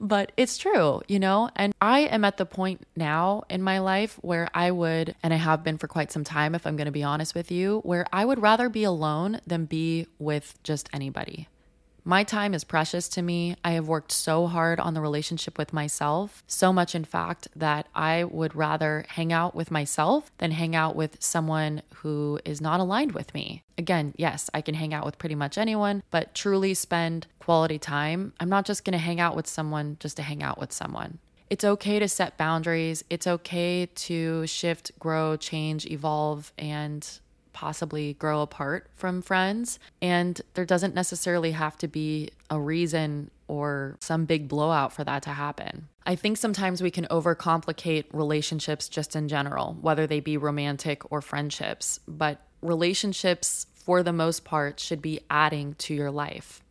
but 0.00 0.32
it's 0.36 0.58
true, 0.58 1.02
you 1.08 1.18
know? 1.18 1.50
And 1.56 1.74
I 1.80 2.00
am 2.00 2.24
at 2.24 2.36
the 2.36 2.46
point 2.46 2.86
now 2.96 3.44
in 3.48 3.62
my 3.62 3.78
life 3.78 4.18
where 4.22 4.48
I 4.54 4.70
would, 4.70 5.14
and 5.22 5.32
I 5.32 5.36
have 5.36 5.62
been 5.62 5.78
for 5.78 5.88
quite 5.88 6.12
some 6.12 6.24
time, 6.24 6.54
if 6.54 6.66
I'm 6.66 6.76
going 6.76 6.86
to 6.86 6.92
be 6.92 7.02
honest 7.02 7.34
with 7.34 7.50
you, 7.50 7.80
where 7.84 8.06
I 8.12 8.24
would 8.24 8.40
rather 8.40 8.68
be 8.68 8.84
alone 8.84 9.40
than 9.46 9.66
be 9.66 10.06
with 10.18 10.58
just 10.62 10.88
anybody. 10.92 11.48
My 12.08 12.22
time 12.22 12.54
is 12.54 12.62
precious 12.62 13.08
to 13.08 13.20
me. 13.20 13.56
I 13.64 13.72
have 13.72 13.88
worked 13.88 14.12
so 14.12 14.46
hard 14.46 14.78
on 14.78 14.94
the 14.94 15.00
relationship 15.00 15.58
with 15.58 15.72
myself, 15.72 16.44
so 16.46 16.72
much, 16.72 16.94
in 16.94 17.04
fact, 17.04 17.48
that 17.56 17.88
I 17.96 18.22
would 18.22 18.54
rather 18.54 19.04
hang 19.08 19.32
out 19.32 19.56
with 19.56 19.72
myself 19.72 20.30
than 20.38 20.52
hang 20.52 20.76
out 20.76 20.94
with 20.94 21.20
someone 21.20 21.82
who 21.96 22.38
is 22.44 22.60
not 22.60 22.78
aligned 22.78 23.10
with 23.10 23.34
me. 23.34 23.64
Again, 23.76 24.14
yes, 24.16 24.48
I 24.54 24.60
can 24.60 24.76
hang 24.76 24.94
out 24.94 25.04
with 25.04 25.18
pretty 25.18 25.34
much 25.34 25.58
anyone, 25.58 26.04
but 26.12 26.32
truly 26.32 26.74
spend 26.74 27.26
quality 27.40 27.76
time. 27.76 28.34
I'm 28.38 28.48
not 28.48 28.66
just 28.66 28.84
gonna 28.84 28.98
hang 28.98 29.18
out 29.18 29.34
with 29.34 29.48
someone 29.48 29.96
just 29.98 30.16
to 30.18 30.22
hang 30.22 30.44
out 30.44 30.60
with 30.60 30.72
someone. 30.72 31.18
It's 31.50 31.64
okay 31.64 31.98
to 31.98 32.08
set 32.08 32.38
boundaries. 32.38 33.02
It's 33.10 33.26
okay 33.26 33.86
to 33.86 34.46
shift, 34.46 34.92
grow, 35.00 35.36
change, 35.36 35.86
evolve, 35.86 36.52
and 36.56 37.18
possibly 37.56 38.12
grow 38.12 38.42
apart 38.42 38.90
from 38.94 39.22
friends. 39.22 39.78
And 40.02 40.38
there 40.52 40.66
doesn't 40.66 40.94
necessarily 40.94 41.52
have 41.52 41.78
to 41.78 41.88
be 41.88 42.28
a 42.50 42.60
reason 42.60 43.30
or 43.48 43.96
some 43.98 44.26
big 44.26 44.46
blowout 44.46 44.92
for 44.92 45.04
that 45.04 45.22
to 45.22 45.30
happen. 45.30 45.88
I 46.04 46.16
think 46.16 46.36
sometimes 46.36 46.82
we 46.82 46.90
can 46.90 47.06
overcomplicate 47.06 48.04
relationships 48.12 48.90
just 48.90 49.16
in 49.16 49.26
general, 49.28 49.78
whether 49.80 50.06
they 50.06 50.20
be 50.20 50.36
romantic 50.36 51.10
or 51.10 51.22
friendships, 51.22 51.98
but 52.06 52.42
relationships, 52.60 53.66
for 53.72 54.02
the 54.02 54.12
most 54.12 54.44
part, 54.44 54.78
should 54.78 55.00
be 55.00 55.20
adding 55.30 55.74
to 55.78 55.94
your 55.94 56.10
life. 56.10 56.62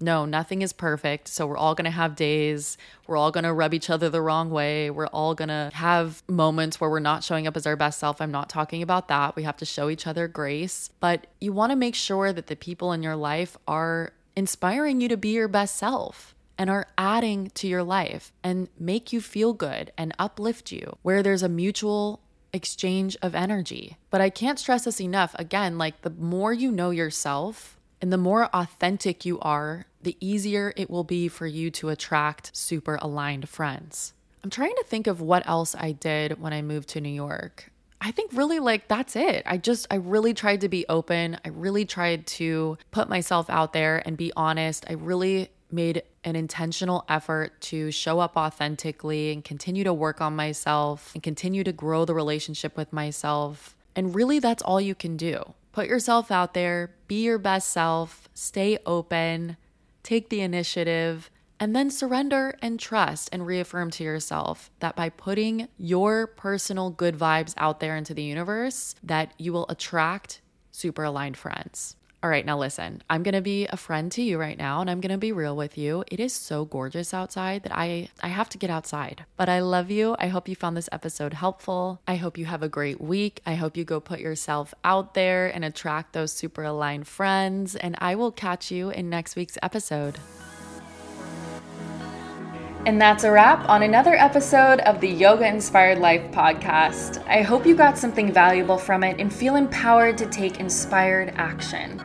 No, 0.00 0.24
nothing 0.24 0.62
is 0.62 0.72
perfect. 0.72 1.28
So 1.28 1.46
we're 1.46 1.58
all 1.58 1.74
going 1.74 1.84
to 1.84 1.90
have 1.90 2.16
days. 2.16 2.78
We're 3.06 3.18
all 3.18 3.30
going 3.30 3.44
to 3.44 3.52
rub 3.52 3.74
each 3.74 3.90
other 3.90 4.08
the 4.08 4.22
wrong 4.22 4.50
way. 4.50 4.88
We're 4.90 5.08
all 5.08 5.34
going 5.34 5.48
to 5.48 5.70
have 5.74 6.22
moments 6.26 6.80
where 6.80 6.88
we're 6.88 7.00
not 7.00 7.22
showing 7.22 7.46
up 7.46 7.56
as 7.56 7.66
our 7.66 7.76
best 7.76 7.98
self. 7.98 8.20
I'm 8.20 8.30
not 8.30 8.48
talking 8.48 8.82
about 8.82 9.08
that. 9.08 9.36
We 9.36 9.42
have 9.42 9.58
to 9.58 9.66
show 9.66 9.90
each 9.90 10.06
other 10.06 10.26
grace. 10.26 10.90
But 11.00 11.26
you 11.40 11.52
want 11.52 11.70
to 11.70 11.76
make 11.76 11.94
sure 11.94 12.32
that 12.32 12.46
the 12.46 12.56
people 12.56 12.92
in 12.92 13.02
your 13.02 13.16
life 13.16 13.58
are 13.68 14.12
inspiring 14.34 15.02
you 15.02 15.08
to 15.08 15.16
be 15.18 15.30
your 15.30 15.48
best 15.48 15.76
self 15.76 16.34
and 16.56 16.70
are 16.70 16.86
adding 16.96 17.50
to 17.54 17.66
your 17.66 17.82
life 17.82 18.32
and 18.42 18.68
make 18.78 19.12
you 19.12 19.20
feel 19.20 19.52
good 19.52 19.92
and 19.98 20.14
uplift 20.18 20.72
you, 20.72 20.96
where 21.02 21.22
there's 21.22 21.42
a 21.42 21.48
mutual 21.48 22.20
exchange 22.52 23.16
of 23.22 23.34
energy. 23.34 23.96
But 24.10 24.20
I 24.20 24.30
can't 24.30 24.58
stress 24.58 24.84
this 24.84 25.00
enough. 25.00 25.34
Again, 25.38 25.78
like 25.78 26.02
the 26.02 26.10
more 26.10 26.52
you 26.52 26.70
know 26.70 26.90
yourself, 26.90 27.78
and 28.00 28.12
the 28.12 28.18
more 28.18 28.48
authentic 28.54 29.24
you 29.24 29.38
are, 29.40 29.86
the 30.02 30.16
easier 30.20 30.72
it 30.76 30.90
will 30.90 31.04
be 31.04 31.28
for 31.28 31.46
you 31.46 31.70
to 31.72 31.90
attract 31.90 32.56
super 32.56 32.98
aligned 33.02 33.48
friends. 33.48 34.14
I'm 34.42 34.50
trying 34.50 34.74
to 34.76 34.84
think 34.86 35.06
of 35.06 35.20
what 35.20 35.46
else 35.46 35.74
I 35.78 35.92
did 35.92 36.40
when 36.40 36.52
I 36.52 36.62
moved 36.62 36.88
to 36.90 37.00
New 37.00 37.10
York. 37.10 37.70
I 38.00 38.10
think 38.10 38.32
really 38.32 38.58
like 38.58 38.88
that's 38.88 39.14
it. 39.14 39.42
I 39.44 39.58
just, 39.58 39.86
I 39.90 39.96
really 39.96 40.32
tried 40.32 40.62
to 40.62 40.70
be 40.70 40.86
open. 40.88 41.38
I 41.44 41.48
really 41.48 41.84
tried 41.84 42.26
to 42.28 42.78
put 42.90 43.10
myself 43.10 43.50
out 43.50 43.74
there 43.74 44.02
and 44.06 44.16
be 44.16 44.32
honest. 44.34 44.86
I 44.88 44.94
really 44.94 45.50
made 45.70 46.02
an 46.24 46.34
intentional 46.34 47.04
effort 47.08 47.60
to 47.60 47.90
show 47.90 48.18
up 48.18 48.36
authentically 48.36 49.32
and 49.32 49.44
continue 49.44 49.84
to 49.84 49.92
work 49.92 50.22
on 50.22 50.34
myself 50.34 51.12
and 51.14 51.22
continue 51.22 51.62
to 51.64 51.72
grow 51.72 52.06
the 52.06 52.14
relationship 52.14 52.76
with 52.76 52.92
myself. 52.92 53.76
And 53.94 54.14
really, 54.14 54.38
that's 54.38 54.62
all 54.62 54.80
you 54.80 54.94
can 54.94 55.18
do. 55.18 55.54
Put 55.72 55.86
yourself 55.86 56.30
out 56.30 56.54
there, 56.54 56.94
be 57.06 57.22
your 57.24 57.38
best 57.38 57.70
self, 57.70 58.28
stay 58.34 58.78
open, 58.84 59.56
take 60.02 60.28
the 60.28 60.40
initiative, 60.40 61.30
and 61.60 61.76
then 61.76 61.90
surrender 61.90 62.56
and 62.62 62.80
trust 62.80 63.28
and 63.32 63.46
reaffirm 63.46 63.90
to 63.90 64.04
yourself 64.04 64.70
that 64.80 64.96
by 64.96 65.10
putting 65.10 65.68
your 65.76 66.26
personal 66.26 66.90
good 66.90 67.16
vibes 67.16 67.54
out 67.58 67.80
there 67.80 67.96
into 67.96 68.14
the 68.14 68.22
universe 68.22 68.94
that 69.02 69.32
you 69.38 69.52
will 69.52 69.66
attract 69.68 70.40
super 70.72 71.04
aligned 71.04 71.36
friends. 71.36 71.96
All 72.22 72.28
right, 72.28 72.44
now 72.44 72.58
listen, 72.58 73.02
I'm 73.08 73.22
gonna 73.22 73.40
be 73.40 73.66
a 73.68 73.78
friend 73.78 74.12
to 74.12 74.20
you 74.20 74.38
right 74.38 74.58
now 74.58 74.82
and 74.82 74.90
I'm 74.90 75.00
gonna 75.00 75.16
be 75.16 75.32
real 75.32 75.56
with 75.56 75.78
you. 75.78 76.04
It 76.08 76.20
is 76.20 76.34
so 76.34 76.66
gorgeous 76.66 77.14
outside 77.14 77.62
that 77.62 77.74
I, 77.74 78.10
I 78.22 78.28
have 78.28 78.50
to 78.50 78.58
get 78.58 78.68
outside. 78.68 79.24
But 79.38 79.48
I 79.48 79.60
love 79.60 79.90
you. 79.90 80.16
I 80.18 80.28
hope 80.28 80.46
you 80.46 80.54
found 80.54 80.76
this 80.76 80.90
episode 80.92 81.32
helpful. 81.32 82.02
I 82.06 82.16
hope 82.16 82.36
you 82.36 82.44
have 82.44 82.62
a 82.62 82.68
great 82.68 83.00
week. 83.00 83.40
I 83.46 83.54
hope 83.54 83.74
you 83.74 83.84
go 83.84 84.00
put 84.00 84.20
yourself 84.20 84.74
out 84.84 85.14
there 85.14 85.46
and 85.48 85.64
attract 85.64 86.12
those 86.12 86.30
super 86.30 86.62
aligned 86.62 87.08
friends. 87.08 87.74
And 87.74 87.96
I 88.00 88.16
will 88.16 88.32
catch 88.32 88.70
you 88.70 88.90
in 88.90 89.08
next 89.08 89.34
week's 89.34 89.56
episode. 89.62 90.18
And 92.86 92.98
that's 92.98 93.24
a 93.24 93.30
wrap 93.30 93.68
on 93.68 93.82
another 93.82 94.14
episode 94.14 94.80
of 94.80 95.00
the 95.00 95.08
Yoga 95.08 95.46
Inspired 95.46 95.98
Life 95.98 96.22
podcast. 96.32 97.22
I 97.26 97.42
hope 97.42 97.66
you 97.66 97.76
got 97.76 97.98
something 97.98 98.32
valuable 98.32 98.78
from 98.78 99.04
it 99.04 99.20
and 99.20 99.30
feel 99.30 99.56
empowered 99.56 100.16
to 100.16 100.26
take 100.26 100.60
inspired 100.60 101.34
action. 101.36 102.02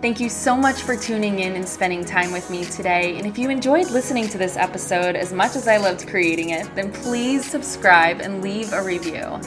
Thank 0.00 0.20
you 0.20 0.30
so 0.30 0.56
much 0.56 0.80
for 0.80 0.96
tuning 0.96 1.40
in 1.40 1.56
and 1.56 1.68
spending 1.68 2.06
time 2.06 2.32
with 2.32 2.48
me 2.48 2.64
today. 2.64 3.18
And 3.18 3.26
if 3.26 3.36
you 3.36 3.50
enjoyed 3.50 3.90
listening 3.90 4.26
to 4.28 4.38
this 4.38 4.56
episode 4.56 5.14
as 5.14 5.30
much 5.30 5.56
as 5.56 5.68
I 5.68 5.76
loved 5.76 6.08
creating 6.08 6.50
it, 6.50 6.74
then 6.74 6.90
please 6.90 7.44
subscribe 7.44 8.20
and 8.20 8.42
leave 8.42 8.72
a 8.72 8.82
review. 8.82 9.40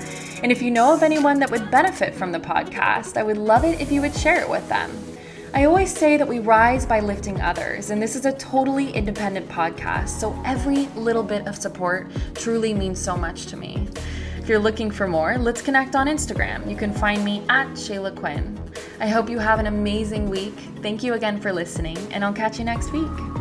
And 0.44 0.52
if 0.52 0.62
you 0.62 0.70
know 0.70 0.94
of 0.94 1.02
anyone 1.02 1.40
that 1.40 1.50
would 1.50 1.72
benefit 1.72 2.14
from 2.14 2.32
the 2.32 2.40
podcast, 2.40 3.18
I 3.18 3.24
would 3.24 3.38
love 3.38 3.66
it 3.66 3.82
if 3.82 3.92
you 3.92 4.02
would 4.02 4.16
share 4.16 4.40
it 4.42 4.50
with 4.50 4.68
them. 4.70 5.07
I 5.58 5.66
always 5.66 5.92
say 5.92 6.18
that 6.18 6.28
we 6.28 6.38
rise 6.38 6.86
by 6.86 7.00
lifting 7.00 7.42
others, 7.42 7.90
and 7.90 8.00
this 8.00 8.16
is 8.16 8.28
a 8.28 8.34
totally 8.34 8.92
independent 8.92 9.50
podcast, 9.50 10.10
so 10.10 10.40
every 10.46 10.86
little 10.90 11.24
bit 11.24 11.48
of 11.48 11.56
support 11.56 12.12
truly 12.36 12.76
means 12.76 13.02
so 13.02 13.18
much 13.18 13.48
to 13.48 13.58
me. 13.58 13.88
If 14.38 14.48
you're 14.48 14.60
looking 14.60 14.92
for 14.92 15.08
more, 15.08 15.36
let's 15.40 15.64
connect 15.64 15.96
on 15.96 16.06
Instagram. 16.06 16.70
You 16.70 16.76
can 16.76 16.94
find 16.94 17.26
me 17.26 17.42
at 17.50 17.70
Shayla 17.70 18.16
Quinn. 18.16 18.56
I 19.00 19.08
hope 19.08 19.32
you 19.32 19.40
have 19.40 19.58
an 19.58 19.66
amazing 19.66 20.30
week. 20.30 20.54
Thank 20.84 21.02
you 21.02 21.16
again 21.16 21.42
for 21.42 21.52
listening, 21.52 21.98
and 22.12 22.24
I'll 22.24 22.34
catch 22.34 22.60
you 22.60 22.64
next 22.64 22.92
week. 22.92 23.37